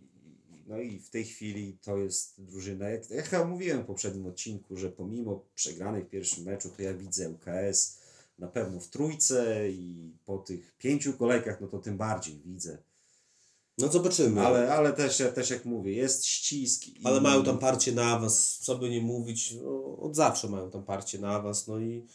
no 0.67 0.79
i 0.79 0.99
w 0.99 1.09
tej 1.09 1.25
chwili 1.25 1.77
to 1.81 1.97
jest 1.97 2.41
drużyna, 2.41 2.89
jak 2.89 3.31
ja 3.31 3.45
mówiłem 3.45 3.83
w 3.83 3.85
poprzednim 3.85 4.25
odcinku, 4.25 4.75
że 4.77 4.91
pomimo 4.91 5.45
przegranej 5.55 6.03
w 6.03 6.09
pierwszym 6.09 6.43
meczu, 6.43 6.69
to 6.69 6.81
ja 6.81 6.93
widzę 6.93 7.29
UKS 7.29 7.99
na 8.39 8.47
pewno 8.47 8.79
w 8.79 8.87
trójce 8.87 9.69
i 9.69 10.13
po 10.25 10.37
tych 10.37 10.77
pięciu 10.77 11.13
kolejkach, 11.13 11.61
no 11.61 11.67
to 11.67 11.79
tym 11.79 11.97
bardziej 11.97 12.39
widzę. 12.45 12.77
No 13.77 13.87
zobaczymy. 13.87 14.41
Ale, 14.41 14.73
ale 14.73 14.93
też, 14.93 15.23
też 15.35 15.49
jak 15.49 15.65
mówię, 15.65 15.93
jest 15.93 16.25
ścisk. 16.25 16.87
I... 16.87 17.01
Ale 17.03 17.21
mają 17.21 17.43
tam 17.43 17.59
parcie 17.59 17.91
na 17.91 18.03
awans, 18.03 18.57
co 18.57 18.77
by 18.77 18.89
nie 18.89 19.01
mówić, 19.01 19.53
no, 19.63 19.97
od 19.97 20.15
zawsze 20.15 20.49
mają 20.49 20.71
tam 20.71 20.83
parcie 20.83 21.19
na 21.19 21.29
awans, 21.29 21.67
no 21.67 21.79
i 21.79 22.05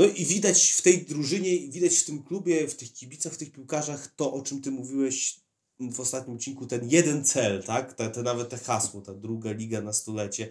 no 0.00 0.06
i 0.06 0.24
widać 0.26 0.70
w 0.70 0.82
tej 0.82 1.04
drużynie, 1.04 1.58
widać 1.68 1.96
w 1.98 2.04
tym 2.04 2.22
klubie, 2.22 2.68
w 2.68 2.74
tych 2.74 2.92
kibicach, 2.92 3.32
w 3.32 3.36
tych 3.36 3.52
piłkarzach 3.52 4.14
to, 4.16 4.32
o 4.32 4.42
czym 4.42 4.60
ty 4.62 4.70
mówiłeś 4.70 5.40
w 5.80 6.00
ostatnim 6.00 6.36
odcinku, 6.36 6.66
ten 6.66 6.88
jeden 6.90 7.24
cel, 7.24 7.62
tak? 7.62 7.92
Te, 7.94 8.10
te 8.10 8.22
nawet 8.22 8.48
te 8.48 8.58
hasło, 8.58 9.00
ta 9.00 9.14
druga 9.14 9.52
liga 9.52 9.80
na 9.80 9.92
stulecie, 9.92 10.48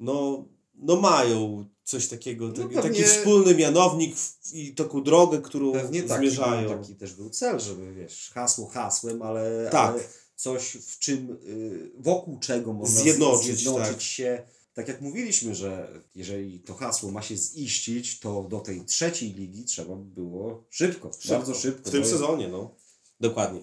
no, 0.00 0.44
no 0.74 0.96
mają 0.96 1.64
coś 1.84 2.08
takiego, 2.08 2.46
No 2.48 2.52
taki, 2.52 2.74
pewnie- 2.74 2.82
taki 2.82 3.02
wspólny 3.04 3.54
mianownik 3.54 4.16
i 4.52 4.74
taką 4.74 5.02
drogę, 5.02 5.40
którą 5.42 5.72
Pewnie 5.72 6.02
taki, 6.02 6.20
zmierzają. 6.20 6.78
taki 6.82 6.94
też 6.94 7.14
był 7.14 7.30
cel, 7.30 7.60
żeby 7.60 7.94
wiesz, 7.94 8.30
hasło 8.34 8.66
hasłem, 8.66 9.22
ale, 9.22 9.68
Tak. 9.72 9.90
ale 9.94 10.02
coś 10.36 10.76
w 10.76 10.98
czym, 10.98 11.38
y, 11.46 11.90
wokół 11.98 12.38
czego 12.38 12.72
można 12.72 13.00
Zjednoczyć, 13.00 13.56
zjednoczyć 13.56 13.92
tak. 13.92 14.00
się. 14.02 14.42
Tak 14.74 14.88
jak 14.88 15.00
mówiliśmy, 15.00 15.54
że 15.54 16.00
jeżeli 16.14 16.60
to 16.60 16.74
hasło 16.74 17.10
ma 17.10 17.22
się 17.22 17.36
ziścić, 17.36 18.20
to 18.20 18.42
do 18.42 18.60
tej 18.60 18.84
trzeciej 18.84 19.32
ligi 19.32 19.64
trzeba 19.64 19.96
by 19.96 20.04
było 20.04 20.64
szybko, 20.70 21.10
bardzo 21.28 21.54
szybko. 21.54 21.88
W 21.88 21.92
tym 21.92 22.04
sezonie, 22.04 22.48
no. 22.48 22.74
Dokładnie. 23.20 23.60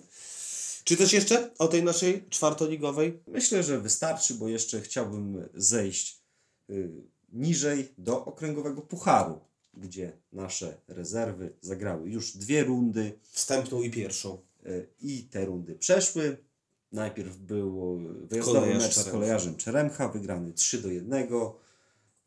Czy 0.83 0.97
coś 0.97 1.13
jeszcze 1.13 1.55
o 1.57 1.67
tej 1.67 1.83
naszej 1.83 2.25
czwartoligowej? 2.29 3.19
Myślę, 3.27 3.63
że 3.63 3.79
wystarczy, 3.79 4.33
bo 4.33 4.47
jeszcze 4.47 4.81
chciałbym 4.81 5.49
zejść 5.53 6.19
y, 6.69 6.91
niżej 7.33 7.93
do 7.97 8.25
okręgowego 8.25 8.81
pucharu, 8.81 9.39
gdzie 9.73 10.17
nasze 10.33 10.77
rezerwy 10.87 11.53
zagrały 11.61 12.09
już 12.09 12.37
dwie 12.37 12.63
rundy. 12.63 13.19
Wstępną 13.31 13.81
i 13.81 13.91
pierwszą. 13.91 14.37
E, 14.65 14.85
i 15.01 15.23
te 15.23 15.45
rundy 15.45 15.75
przeszły. 15.75 16.37
Najpierw 16.91 17.37
był 17.37 17.97
wyjazdowy 18.27 18.59
Kolejarz 18.59 18.83
mecz 18.83 18.95
z 18.95 19.11
kolejarzem 19.11 19.55
Czeremcha, 19.55 20.07
wygrany 20.07 20.53
3 20.53 20.81
do 20.81 20.89
1, 20.89 21.13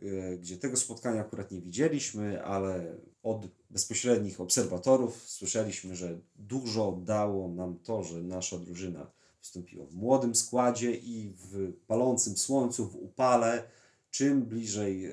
e, 0.03 0.37
gdzie 0.37 0.57
tego 0.57 0.77
spotkania 0.77 1.20
akurat 1.20 1.50
nie 1.50 1.61
widzieliśmy, 1.61 2.44
ale 2.44 2.96
od 3.22 3.46
bezpośrednich 3.70 4.40
obserwatorów 4.40 5.22
słyszeliśmy, 5.27 5.96
że 5.96 6.18
dużo 6.37 7.00
dało 7.05 7.48
nam 7.48 7.79
to, 7.79 8.03
że 8.03 8.22
nasza 8.22 8.59
drużyna 8.59 9.11
wystąpiła 9.40 9.87
w 9.87 9.94
młodym 9.94 10.35
składzie 10.35 10.94
i 10.94 11.33
w 11.37 11.72
palącym 11.87 12.37
słońcu, 12.37 12.88
w 12.88 12.96
upale. 12.96 13.62
Czym 14.11 14.42
bliżej 14.42 15.07
e, 15.07 15.12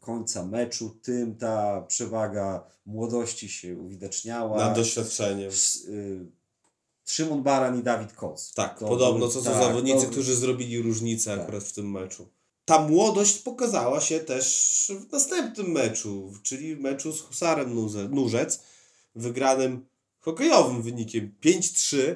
końca 0.00 0.46
meczu, 0.46 0.96
tym 1.02 1.36
ta 1.36 1.82
przewaga 1.82 2.66
młodości 2.86 3.48
się 3.48 3.76
uwidaczniała. 3.76 4.58
Nad 4.58 4.76
doświadczeniem. 4.76 5.50
Szymon 7.06 7.42
Baran 7.42 7.80
i 7.80 7.82
Dawid 7.82 8.12
Koc. 8.12 8.52
Tak, 8.54 8.78
To 8.78 8.88
podobno 8.88 9.28
co 9.28 9.42
są 9.42 9.50
tak, 9.52 9.62
zawodnicy, 9.62 10.04
to- 10.06 10.10
którzy 10.12 10.36
zrobili 10.36 10.82
różnicę 10.82 11.30
Tak. 11.30 11.40
akurat 11.40 11.64
w 11.64 11.72
tym 11.72 11.90
meczu. 11.90 12.28
Ta 12.64 12.78
młodość 12.88 13.38
pokazała 13.38 14.00
się 14.00 14.20
też 14.20 14.92
w 15.08 15.12
następnym 15.12 15.66
meczu, 15.72 16.32
czyli 16.42 16.76
w 16.76 16.80
meczu 16.80 17.12
z 17.12 17.20
Husarem 17.20 17.74
Nurzec, 18.10 18.62
wygranym 19.14 19.86
hokejowym 20.20 20.82
wynikiem 20.82 21.34
5-3. 21.44 22.14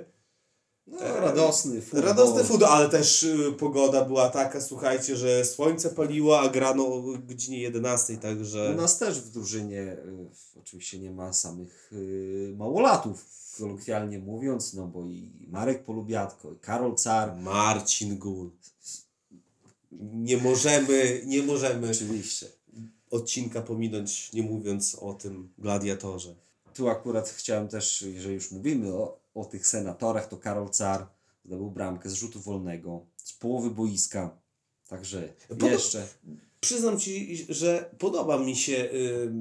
No, 0.87 0.99
radosny 1.21 1.83
futbol. 1.83 2.03
Radosny 2.03 2.45
futbol, 2.45 2.69
ale 2.69 2.89
też 2.89 3.23
y, 3.23 3.53
pogoda 3.59 4.05
była 4.05 4.31
taka, 4.31 4.61
słuchajcie, 4.61 5.17
że 5.17 5.45
słońce 5.45 5.91
paliło, 5.91 6.41
a 6.41 6.49
grano 6.49 6.87
o 6.87 7.03
godzinie 7.19 7.61
11, 7.61 8.17
także... 8.17 8.73
U 8.75 8.81
nas 8.81 8.99
też 8.99 9.21
w 9.21 9.31
drużynie 9.31 9.83
y, 9.83 10.29
oczywiście 10.61 10.99
nie 10.99 11.11
ma 11.11 11.33
samych 11.33 11.91
y, 11.93 12.55
małolatów, 12.57 13.25
kolokwialnie 13.59 14.19
mówiąc, 14.19 14.75
no 14.75 14.87
bo 14.87 15.07
i 15.07 15.47
Marek 15.49 15.85
Polubiatko, 15.85 16.53
i 16.53 16.59
Karol 16.59 16.95
Car. 16.95 17.37
Marcin 17.37 18.19
Gul. 18.19 18.51
Nie 20.03 20.37
możemy, 20.37 21.23
nie 21.27 21.43
możemy 21.43 21.91
Oczywiście. 21.91 22.47
odcinka 23.11 23.63
pominąć, 23.63 24.33
nie 24.33 24.43
mówiąc 24.43 24.95
o 24.95 25.15
tym 25.15 25.49
gladiatorze. 25.59 26.35
Tu 26.75 26.89
akurat 26.89 27.29
chciałem 27.29 27.69
też, 27.69 28.03
jeżeli 28.03 28.35
już 28.35 28.51
mówimy 28.51 28.93
o, 28.95 29.19
o 29.35 29.45
tych 29.45 29.67
senatorach, 29.67 30.29
to 30.29 30.37
Karol 30.37 30.71
Car 30.71 31.07
zdobył 31.45 31.71
bramkę 31.71 32.11
z 32.11 32.15
rzutu 32.15 32.41
wolnego, 32.41 33.01
z 33.17 33.33
połowy 33.33 33.71
boiska. 33.71 34.37
Także 34.89 35.29
Podo- 35.49 35.71
jeszcze. 35.71 36.07
Przyznam 36.61 36.99
Ci, 36.99 37.47
że 37.49 37.91
podoba 37.99 38.39
mi 38.39 38.57
się 38.57 38.73
y, 38.73 39.33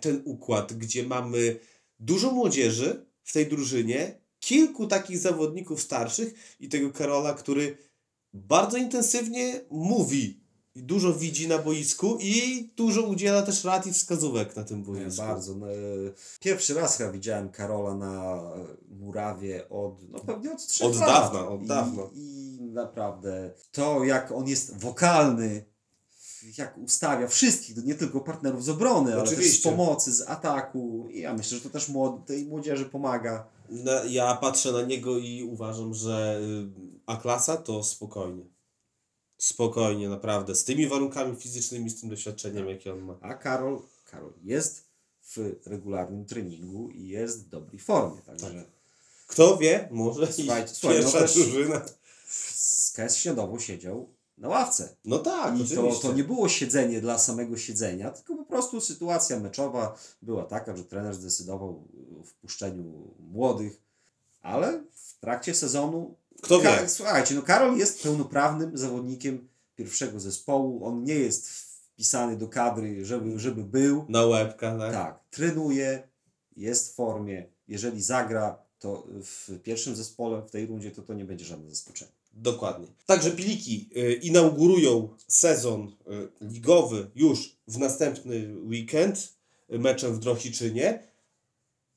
ten 0.00 0.22
układ, 0.24 0.72
gdzie 0.72 1.06
mamy 1.06 1.60
dużo 2.00 2.30
młodzieży 2.30 3.04
w 3.24 3.32
tej 3.32 3.46
drużynie, 3.46 4.20
kilku 4.40 4.86
takich 4.86 5.18
zawodników 5.18 5.82
starszych 5.82 6.34
i 6.60 6.68
tego 6.68 6.90
Karola, 6.90 7.34
który 7.34 7.78
bardzo 8.32 8.76
intensywnie 8.76 9.60
mówi 9.70 10.44
i 10.76 10.82
dużo 10.82 11.12
widzi 11.14 11.48
na 11.48 11.58
boisku 11.58 12.18
i 12.20 12.64
dużo 12.76 13.02
udziela 13.02 13.42
też 13.42 13.64
rad 13.64 13.86
i 13.86 13.92
wskazówek 13.92 14.56
na 14.56 14.64
tym 14.64 14.78
Nie, 14.78 14.84
boisku. 14.84 15.22
bardzo. 15.22 15.54
No, 15.54 15.72
e, 15.72 15.76
pierwszy 16.40 16.74
raz 16.74 16.96
chyba 16.96 17.12
widziałem 17.12 17.48
Karola 17.50 17.94
na 17.94 18.34
e, 18.34 18.66
murawie 18.94 19.68
od, 19.68 20.10
no 20.10 20.18
pewnie 20.20 20.52
od 20.52 20.66
trzech 20.66 20.86
Od 20.86 20.96
lat. 20.96 21.08
dawna, 21.08 21.48
od 21.48 21.62
I, 21.62 21.66
dawna. 21.66 22.02
I 22.14 22.58
naprawdę 22.60 23.50
to, 23.72 24.04
jak 24.04 24.32
on 24.32 24.48
jest 24.48 24.76
wokalny, 24.78 25.64
jak 26.58 26.78
ustawia 26.78 27.28
wszystkich, 27.28 27.76
nie 27.84 27.94
tylko 27.94 28.20
partnerów 28.20 28.64
z 28.64 28.68
obrony, 28.68 29.12
ale 29.12 29.20
też 29.22 29.30
z 29.30 29.32
Oczywiście. 29.32 29.70
pomocy, 29.70 30.12
z 30.12 30.20
ataku. 30.22 31.08
I 31.10 31.20
ja 31.20 31.34
myślę, 31.34 31.58
że 31.58 31.64
to 31.64 31.70
też 31.70 31.88
młod- 31.88 32.24
tej 32.26 32.44
młodzieży 32.46 32.84
pomaga. 32.84 33.46
Ja 34.08 34.34
patrzę 34.36 34.72
na 34.72 34.82
niego 34.82 35.18
i 35.18 35.42
uważam, 35.42 35.94
że 35.94 36.40
y, 36.42 36.66
A-klasa 37.06 37.56
to 37.56 37.84
spokojnie. 37.84 38.44
Spokojnie, 39.38 40.08
naprawdę. 40.08 40.54
Z 40.54 40.64
tymi 40.64 40.86
warunkami 40.88 41.36
fizycznymi, 41.36 41.90
z 41.90 42.00
tym 42.00 42.10
doświadczeniem, 42.10 42.68
jakie 42.68 42.92
on 42.92 43.00
ma. 43.00 43.16
A 43.20 43.34
Karol, 43.34 43.82
Karol 44.10 44.32
jest 44.42 44.84
w 45.22 45.56
regularnym 45.66 46.24
treningu 46.26 46.90
i 46.90 47.08
jest 47.08 47.44
w 47.44 47.48
dobrej 47.48 47.78
formie. 47.78 48.22
Także 48.22 48.64
Kto 49.26 49.56
wie, 49.56 49.88
może 49.90 50.26
i 50.30 50.32
Słuchajcie, 50.32 50.74
słuchaj, 50.74 50.96
no 50.98 51.02
pierwsza 51.02 51.18
też- 51.20 51.34
drużyna. 51.34 51.82
z 52.28 52.92
KS 52.92 53.16
Śniadowo 53.16 53.58
siedział 53.58 54.08
na 54.38 54.48
ławce. 54.48 54.96
No 55.04 55.18
tak, 55.18 55.54
I 55.60 55.68
to, 55.68 55.80
oczywiście. 55.80 56.08
to 56.08 56.14
nie 56.14 56.24
było 56.24 56.48
siedzenie 56.48 57.00
dla 57.00 57.18
samego 57.18 57.56
siedzenia, 57.56 58.10
tylko 58.10 58.36
po 58.36 58.44
prostu 58.44 58.80
sytuacja 58.80 59.40
meczowa 59.40 59.96
była 60.22 60.44
taka, 60.44 60.76
że 60.76 60.84
trener 60.84 61.14
zdecydował 61.14 61.84
o 62.20 62.24
wpuszczeniu 62.24 63.14
młodych, 63.18 63.80
ale 64.42 64.84
w 64.92 65.20
trakcie 65.20 65.54
sezonu. 65.54 66.16
Kto 66.42 66.60
wie? 66.60 66.88
Słuchajcie, 66.88 67.34
no 67.34 67.42
Karol 67.42 67.76
jest 67.76 68.02
pełnoprawnym 68.02 68.78
zawodnikiem 68.78 69.48
pierwszego 69.76 70.20
zespołu. 70.20 70.86
On 70.86 71.04
nie 71.04 71.14
jest 71.14 71.48
wpisany 71.94 72.36
do 72.36 72.48
kadry, 72.48 73.04
żeby, 73.04 73.38
żeby 73.38 73.64
był. 73.64 74.04
Na 74.08 74.26
łebka, 74.26 74.78
tak? 74.78 74.92
Tak, 74.92 75.20
trenuje, 75.30 76.08
jest 76.56 76.92
w 76.92 76.94
formie. 76.94 77.46
Jeżeli 77.68 78.02
zagra, 78.02 78.58
to 78.78 79.06
w 79.08 79.62
pierwszym 79.62 79.96
zespole 79.96 80.42
w 80.42 80.50
tej 80.50 80.66
rundzie 80.66 80.90
to 80.90 81.02
to 81.02 81.14
nie 81.14 81.24
będzie 81.24 81.44
żadne 81.44 81.70
zaskoczenie. 81.70 82.12
Dokładnie. 82.36 82.86
Także 83.06 83.30
Piliki 83.30 83.90
y, 83.96 84.12
inaugurują 84.12 85.08
sezon 85.28 85.88
y, 85.88 86.28
ligowy 86.40 87.10
już 87.14 87.56
w 87.68 87.78
następny 87.78 88.56
weekend 88.56 89.34
y, 89.72 89.78
meczem 89.78 90.14
w 90.14 90.18
Drohiczynie, 90.18 91.02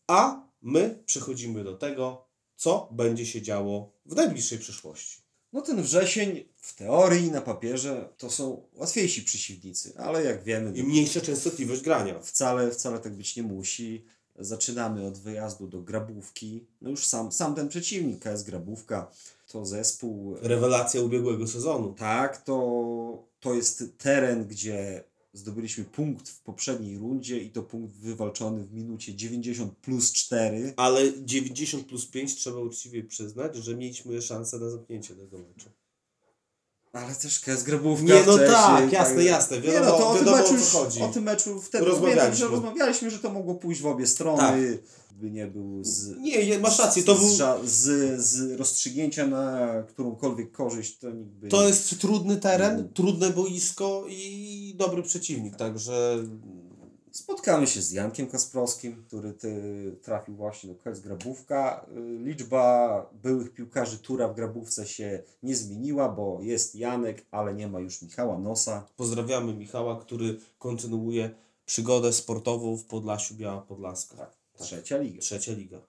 a 0.08 0.48
my 0.62 1.04
przechodzimy 1.06 1.64
do 1.64 1.74
tego, 1.74 2.26
co 2.56 2.90
będzie 2.92 3.26
się 3.26 3.42
działo 3.42 3.92
w 4.06 4.16
najbliższej 4.16 4.60
przyszłości. 4.60 5.18
No 5.54 5.62
ten 5.62 5.82
wrzesień 5.82 6.46
w 6.56 6.76
teorii, 6.76 7.32
na 7.32 7.42
papierze 7.42 8.10
to 8.18 8.30
są 8.30 8.64
łatwiejsi 8.74 9.22
przeciwnicy, 9.22 9.94
ale 9.98 10.24
jak 10.24 10.44
wiemy, 10.44 10.78
I 10.78 10.84
mniejsza 10.84 11.22
częstotliwość 11.22 11.82
grania. 11.82 12.20
wcale, 12.20 12.72
wcale 12.72 13.00
tak 13.00 13.14
być 13.14 13.36
nie 13.36 13.44
musi. 13.44 14.06
Zaczynamy 14.40 15.06
od 15.06 15.18
wyjazdu 15.18 15.68
do 15.68 15.82
Grabówki. 15.82 16.66
No 16.82 16.90
już 16.90 17.06
sam, 17.06 17.32
sam 17.32 17.56
ten 17.56 17.70
przeciwnik, 17.70 18.20
KS 18.20 18.44
Grabówka, 18.44 19.12
to 19.48 19.66
zespół. 19.66 20.36
Rewelacja 20.42 21.02
ubiegłego 21.02 21.48
sezonu. 21.48 21.94
Tak, 21.94 22.42
to, 22.44 23.28
to 23.40 23.54
jest 23.54 23.84
teren, 23.98 24.48
gdzie 24.48 25.04
zdobyliśmy 25.34 25.84
punkt 25.84 26.30
w 26.30 26.42
poprzedniej 26.42 26.98
rundzie 26.98 27.40
i 27.40 27.50
to 27.52 27.64
punkt 27.64 27.96
wywalczony 27.96 28.64
w 28.64 28.74
minucie 28.74 29.16
90 29.16 29.78
plus 29.78 30.12
4. 30.12 30.74
Ale 30.78 31.02
90 31.26 31.86
plus 31.88 32.06
5 32.06 32.36
trzeba 32.36 32.60
uczciwie 32.60 33.04
przyznać, 33.04 33.56
że 33.56 33.76
mieliśmy 33.76 34.22
szansę 34.22 34.60
na 34.60 34.70
zamknięcie 34.70 35.16
tego 35.16 35.38
meczu. 35.38 35.70
Ale 36.94 37.16
też 37.16 37.42
Grabówka 37.64 38.04
Nie, 38.06 38.14
no 38.14 38.34
wcześniej, 38.34 38.48
tak, 38.54 38.92
jasne, 38.92 39.24
jasne, 39.24 39.58
nie, 39.58 39.64
wiadomo- 39.70 39.86
no 39.86 39.98
to 39.98 40.10
o 40.10 40.16
tym 40.16 40.26
wiadomo, 40.26 40.44
meczu 40.44 40.64
o. 41.02 41.06
O 41.06 41.14
tym 41.14 41.24
meczu 41.24 41.62
wtedy 41.62 41.86
Rozmawialiśmy. 41.86 42.22
pamiętam, 42.22 42.40
że 42.40 42.48
rozmawialiśmy, 42.48 43.12
że 43.12 43.20
to 43.20 43.30
mogło 43.30 43.56
pójść 43.56 43.82
w 43.82 43.86
obie 43.86 44.08
strony. 44.08 44.78
By 45.18 45.32
nie 45.32 45.48
był 45.48 45.84
z... 45.84 46.18
Nie, 46.18 46.60
masz 46.60 46.80
rację, 46.80 47.04
to, 47.04 47.16
z, 47.16 47.20
był, 47.20 47.30
ża- 47.30 47.66
z, 47.66 48.20
z 48.22 48.52
rozstrzygnięcia 48.60 49.28
na 49.28 49.68
którąkolwiek 49.90 50.52
korzyść 50.52 50.98
to 50.98 51.12
nikt 51.12 51.32
by... 51.32 51.48
to 51.48 51.68
jest 51.68 52.00
trudny 52.00 52.38
teren, 52.38 52.72
Mhm. 52.72 52.94
trudne 52.94 53.30
boisko 53.30 54.06
i 54.10 54.74
dobry 54.78 55.04
przeciwnik, 55.04 55.56
także 55.56 56.24
Spotkamy 57.12 57.68
się 57.68 57.82
z 57.82 57.92
Jankiem 57.92 58.28
Kasprowskim, 58.28 59.04
który 59.08 59.34
ty 59.34 59.54
trafił 60.02 60.36
właśnie 60.36 60.74
do 60.74 60.76
KS 60.76 61.00
Grabówka. 61.00 61.86
Y, 61.98 62.24
Liczba 62.24 63.10
byłych 63.24 63.54
piłkarzy 63.54 63.98
Tura 63.98 64.28
w 64.28 64.36
Grabówce 64.36 64.88
się 64.88 65.24
nie 65.44 65.56
zmieniła, 65.56 66.10
bo 66.10 66.40
jest 66.42 66.76
Janek, 66.76 67.26
ale 67.32 67.54
nie 67.54 67.68
ma 67.68 67.80
już 67.80 68.02
Michała 68.02 68.40
Nosa. 68.40 68.86
pozdrawiamy 68.98 69.54
Michała, 69.54 70.00
który 70.02 70.40
kontynuuje 70.60 71.30
przygodę 71.66 72.14
sportową 72.14 72.78
w 72.78 72.84
Podlasiu 72.86 73.36
Biała 73.36 73.62
Podlaska. 73.62 74.32
Tak, 74.58 74.68
trzecia 74.68 74.98
liga. 74.98 75.22
Trzecia 75.22 75.52
liga. 75.54 75.82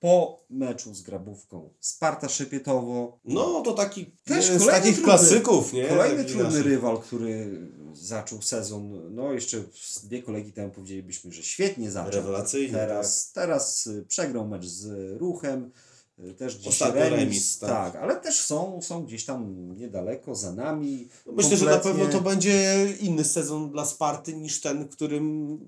Po 0.00 0.40
meczu 0.50 0.94
z 0.94 1.02
Grabówką 1.02 1.70
Sparta 1.80 2.28
Szepietowo. 2.28 3.18
No 3.24 3.60
to 3.60 3.72
taki 3.72 4.06
Też 4.24 4.44
z 4.44 4.48
kolejny 4.48 4.66
takich 4.72 4.94
trudny- 4.94 5.04
klasyków, 5.04 5.72
nie? 5.72 5.84
Kolejny 5.88 6.24
trudny 6.24 6.44
naszych. 6.44 6.64
rywal, 6.66 6.98
który 6.98 7.60
zaczął 7.94 8.42
sezon, 8.42 9.14
no 9.14 9.32
jeszcze 9.32 9.62
z 9.74 10.04
dwie 10.06 10.22
kolejki 10.22 10.52
temu 10.52 10.70
powiedzielibyśmy, 10.72 11.32
że 11.32 11.42
świetnie 11.42 11.90
zaczął. 11.90 12.10
Rewelacyjnie, 12.12 12.72
Teraz, 12.72 13.32
teraz 13.32 13.86
y, 13.86 14.04
przegrał 14.08 14.48
mecz 14.48 14.64
z 14.66 15.12
Ruchem, 15.20 15.70
y, 16.18 16.34
też 16.34 16.56
gdzieś 16.56 16.68
Ostatnio 16.68 17.00
remis, 17.00 17.18
remis, 17.18 17.58
tak. 17.58 17.70
tak. 17.92 18.02
ale 18.02 18.16
też 18.16 18.40
są, 18.40 18.82
są 18.82 19.04
gdzieś 19.04 19.24
tam 19.24 19.74
niedaleko, 19.76 20.34
za 20.34 20.52
nami. 20.52 21.08
No 21.26 21.32
Myślę, 21.32 21.56
że 21.56 21.64
na 21.64 21.70
Kompletnie- 21.72 22.04
pewno 22.04 22.18
to 22.18 22.24
będzie 22.24 22.86
inny 23.00 23.24
sezon 23.24 23.70
dla 23.70 23.84
Sparty 23.86 24.36
niż 24.36 24.60
ten, 24.60 24.88
którym 24.88 25.58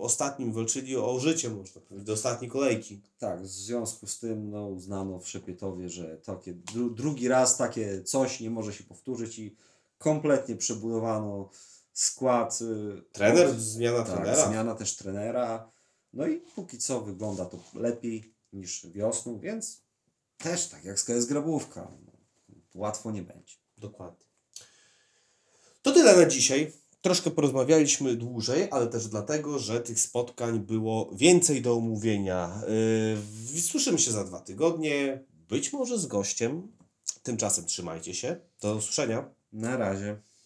ostatnim 0.00 0.52
walczyli 0.52 0.96
o 0.96 1.20
życie, 1.20 1.50
można 1.50 1.80
powiedzieć, 1.80 2.06
do 2.06 2.12
ostatniej 2.12 2.50
kolejki. 2.50 3.00
Tak, 3.18 3.42
w 3.42 3.46
związku 3.46 4.06
z 4.06 4.18
tym 4.18 4.50
no, 4.50 4.66
uznano 4.68 5.18
w 5.20 5.28
Szepietowie, 5.28 5.88
że 5.88 6.16
takie, 6.16 6.54
dru, 6.54 6.90
drugi 6.90 7.28
raz 7.28 7.56
takie 7.56 8.02
coś 8.02 8.40
nie 8.40 8.50
może 8.50 8.72
się 8.72 8.84
powtórzyć 8.84 9.38
i 9.38 9.56
kompletnie 9.98 10.56
przebudowano 10.56 11.50
skład. 11.92 12.58
y, 12.60 13.02
Trener, 13.12 13.46
od- 13.48 13.58
zmiana 13.60 14.02
Tak, 14.02 14.14
trenera. 14.16 14.48
zmiana 14.48 14.74
też 14.74 14.96
trenera. 14.96 15.70
No 16.12 16.26
i 16.26 16.36
póki 16.54 16.78
co 16.78 17.00
wygląda 17.00 17.44
to 17.44 17.58
lepiej 17.74 18.34
niż 18.52 18.86
wiosną, 18.86 19.38
więc 19.38 19.80
też 20.38 20.68
tak 20.68 20.84
jak 20.84 20.98
z 20.98 21.26
Grabówka. 21.26 21.90
No, 22.06 22.12
łatwo 22.74 23.10
nie 23.10 23.22
będzie. 23.22 23.54
Dokładnie. 23.78 24.26
To 25.82 25.92
tyle 25.92 26.16
na 26.16 26.26
dzisiaj. 26.26 26.72
Troszkę 27.04 27.30
porozmawialiśmy 27.30 28.16
dłużej, 28.16 28.68
ale 28.70 28.86
też 28.86 29.06
dlatego, 29.08 29.58
że 29.58 29.80
tych 29.80 30.00
spotkań 30.00 30.60
było 30.60 31.10
więcej 31.14 31.62
do 31.62 31.74
omówienia. 31.74 32.62
Yy, 33.54 33.60
słyszymy 33.60 33.98
się 33.98 34.10
za 34.10 34.24
dwa 34.24 34.40
tygodnie, 34.40 35.24
być 35.48 35.72
może 35.72 35.98
z 35.98 36.06
gościem. 36.06 36.68
Tymczasem 37.22 37.64
trzymajcie 37.64 38.14
się. 38.14 38.36
Do 38.60 38.76
usłyszenia. 38.76 39.30
Na 39.52 39.76
razie. 39.76 40.16